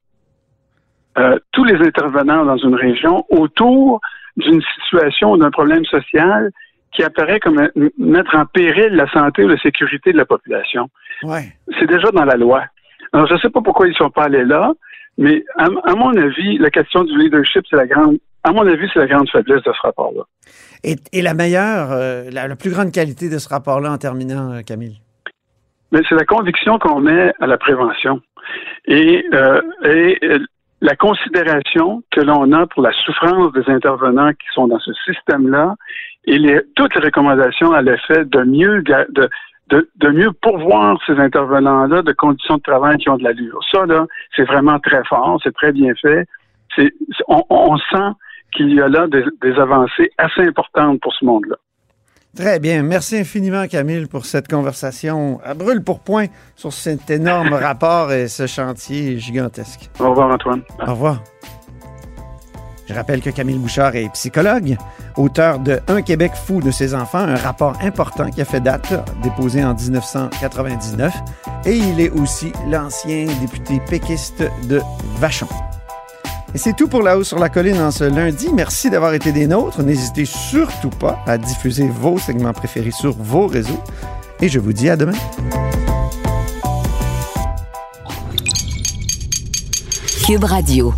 euh, 1.18 1.40
tous 1.52 1.66
les 1.66 1.76
intervenants 1.86 2.46
dans 2.46 2.56
une 2.56 2.76
région 2.76 3.26
autour 3.30 4.00
d'une 4.38 4.62
situation 4.78 5.34
ou 5.34 5.38
d'un 5.38 5.52
problème 5.52 5.84
social 5.84 6.52
qui 6.94 7.04
apparaît 7.04 7.42
comme 7.42 7.68
mettre 7.98 8.34
en 8.34 8.46
péril 8.46 8.96
la 8.96 9.12
santé 9.12 9.44
ou 9.44 9.50
la 9.50 9.58
sécurité 9.58 10.14
de 10.14 10.18
la 10.18 10.26
population. 10.26 10.90
Ouais. 11.24 11.52
C'est 11.78 11.88
déjà 11.88 12.12
dans 12.12 12.24
la 12.24 12.38
loi. 12.38 12.64
Alors, 13.16 13.28
je 13.28 13.36
ne 13.36 13.40
sais 13.40 13.50
pas 13.50 13.62
pourquoi 13.62 13.88
ils 13.88 13.92
ne 13.92 13.96
sont 13.96 14.10
pas 14.10 14.26
allés 14.26 14.44
là, 14.44 14.74
mais 15.18 15.46
à, 15.58 15.70
mon 15.70 16.14
avis, 16.18 16.58
la 16.58 16.70
question 16.70 17.06
du 17.06 17.18
leadership, 17.18 17.64
c'est 17.70 17.78
la 17.78 17.88
grande, 17.88 18.18
à 18.44 18.52
mon 18.52 18.68
avis, 18.68 18.90
c'est 18.94 19.00
la 19.00 19.08
grande 19.08 19.30
faiblesse 19.30 19.64
de 19.64 19.72
ce 19.72 19.82
rapport-là. 19.84 20.24
Et, 20.84 21.22
la 21.22 21.34
meilleure, 21.34 21.94
euh, 21.94 22.30
la, 22.30 22.54
plus 22.58 22.72
grande 22.72 22.92
qualité 22.92 23.30
de 23.30 23.38
ce 23.38 23.48
rapport-là 23.48 23.94
en 23.94 23.98
terminant, 23.98 24.52
euh, 24.52 24.62
Camille? 24.64 25.00
Mais 25.94 26.02
c'est 26.10 26.16
la 26.16 26.26
conviction 26.26 26.78
qu'on 26.78 27.00
met 27.00 27.32
à 27.40 27.48
la 27.48 27.58
prévention. 27.58 28.20
Et, 28.86 29.24
euh, 29.34 29.62
et 29.86 30.20
la 30.82 30.96
considération 30.98 32.04
que 32.12 32.20
l'on 32.20 32.52
a 32.52 32.68
pour 32.68 32.82
la 32.82 32.92
souffrance 32.92 33.54
des 33.54 33.64
intervenants 33.72 34.32
qui 34.32 34.48
sont 34.54 34.68
dans 34.68 34.80
ce 34.80 34.92
système-là 35.06 35.76
et 36.26 36.38
les, 36.38 36.60
toutes 36.76 36.94
les 36.96 37.02
recommandations 37.02 37.72
à 37.72 37.82
l'effet 37.82 38.26
de 38.26 38.44
mieux 38.44 38.82
de, 38.82 39.30
de, 39.70 39.90
de, 39.96 40.10
mieux 40.10 40.32
pourvoir 40.32 40.98
ces 41.06 41.14
intervenants-là 41.14 42.02
de 42.02 42.12
conditions 42.12 42.58
de 42.58 42.62
travail 42.62 42.98
qui 42.98 43.10
ont 43.10 43.18
de 43.18 43.24
l'allure. 43.24 43.60
Ça, 43.72 43.86
là, 43.86 44.06
c'est 44.36 44.44
vraiment 44.44 44.80
très 44.80 45.04
fort, 45.06 45.40
c'est 45.44 45.54
très 45.54 45.72
bien 45.72 45.94
fait. 46.02 46.26
C'est, 46.76 46.94
on, 47.28 47.44
on 47.50 47.78
sent 47.78 48.12
qu'il 48.52 48.74
y 48.74 48.82
a 48.82 48.88
là 48.88 49.08
des, 49.08 49.24
des 49.42 49.54
avancées 49.60 50.12
assez 50.18 50.42
importantes 50.42 51.00
pour 51.02 51.14
ce 51.14 51.26
monde-là. 51.26 51.56
Très 52.36 52.60
bien. 52.60 52.84
Merci 52.84 53.18
infiniment, 53.18 53.66
Camille, 53.68 54.08
pour 54.08 54.26
cette 54.26 54.50
conversation 54.50 55.40
à 55.44 55.54
brûle 55.54 55.82
pour 55.82 56.02
point 56.02 56.26
sur 56.56 56.74
cet 56.74 57.10
énorme 57.10 57.54
rapport 57.54 58.12
et 58.12 58.28
ce 58.28 58.46
chantier 58.46 59.18
gigantesque. 59.18 59.90
Au 60.00 60.10
revoir, 60.10 60.32
Antoine. 60.32 60.62
Au 60.86 60.92
revoir. 60.92 61.24
Je 62.88 62.94
rappelle 62.94 63.22
que 63.22 63.32
Camille 63.32 63.58
Bouchard 63.58 63.96
est 63.96 64.10
psychologue, 64.14 64.78
auteur 65.18 65.60
de 65.60 65.80
Un 65.88 66.02
Québec 66.04 66.34
fou 66.36 66.62
de 66.62 66.70
ses 66.70 66.94
enfants, 66.94 67.20
un 67.20 67.36
rapport 67.36 67.74
important 67.82 68.30
qui 68.30 68.42
a 68.42 68.46
fait 68.46 68.62
date, 68.62 68.94
déposé 69.24 69.64
en 69.64 69.74
1999, 69.74 71.14
et 71.66 71.76
il 71.76 72.00
est 72.00 72.12
aussi 72.12 72.52
l'ancien 72.70 73.26
député 73.42 73.82
péquiste 73.90 74.44
de 74.68 74.82
Vachon. 75.20 75.48
Et 76.54 76.58
c'est 76.58 76.74
tout 76.74 76.88
pour 76.88 77.02
La 77.02 77.18
Haut 77.18 77.24
sur 77.24 77.40
la 77.40 77.50
Colline 77.50 77.82
en 77.82 77.92
ce 77.92 78.06
lundi. 78.06 78.48
Merci 78.54 78.90
d'avoir 78.90 79.14
été 79.14 79.34
des 79.34 79.46
nôtres. 79.46 79.84
N'hésitez 79.84 80.24
surtout 80.24 80.90
pas 80.90 81.20
à 81.28 81.38
diffuser 81.38 81.90
vos 81.90 82.18
segments 82.18 82.54
préférés 82.54 82.92
sur 82.92 83.12
vos 83.12 83.48
réseaux. 83.48 83.84
Et 84.40 84.48
je 84.48 84.60
vous 84.60 84.72
dis 84.72 84.90
à 84.90 84.96
demain. 84.96 85.12
Cube 90.26 90.46
Radio. 90.46 90.94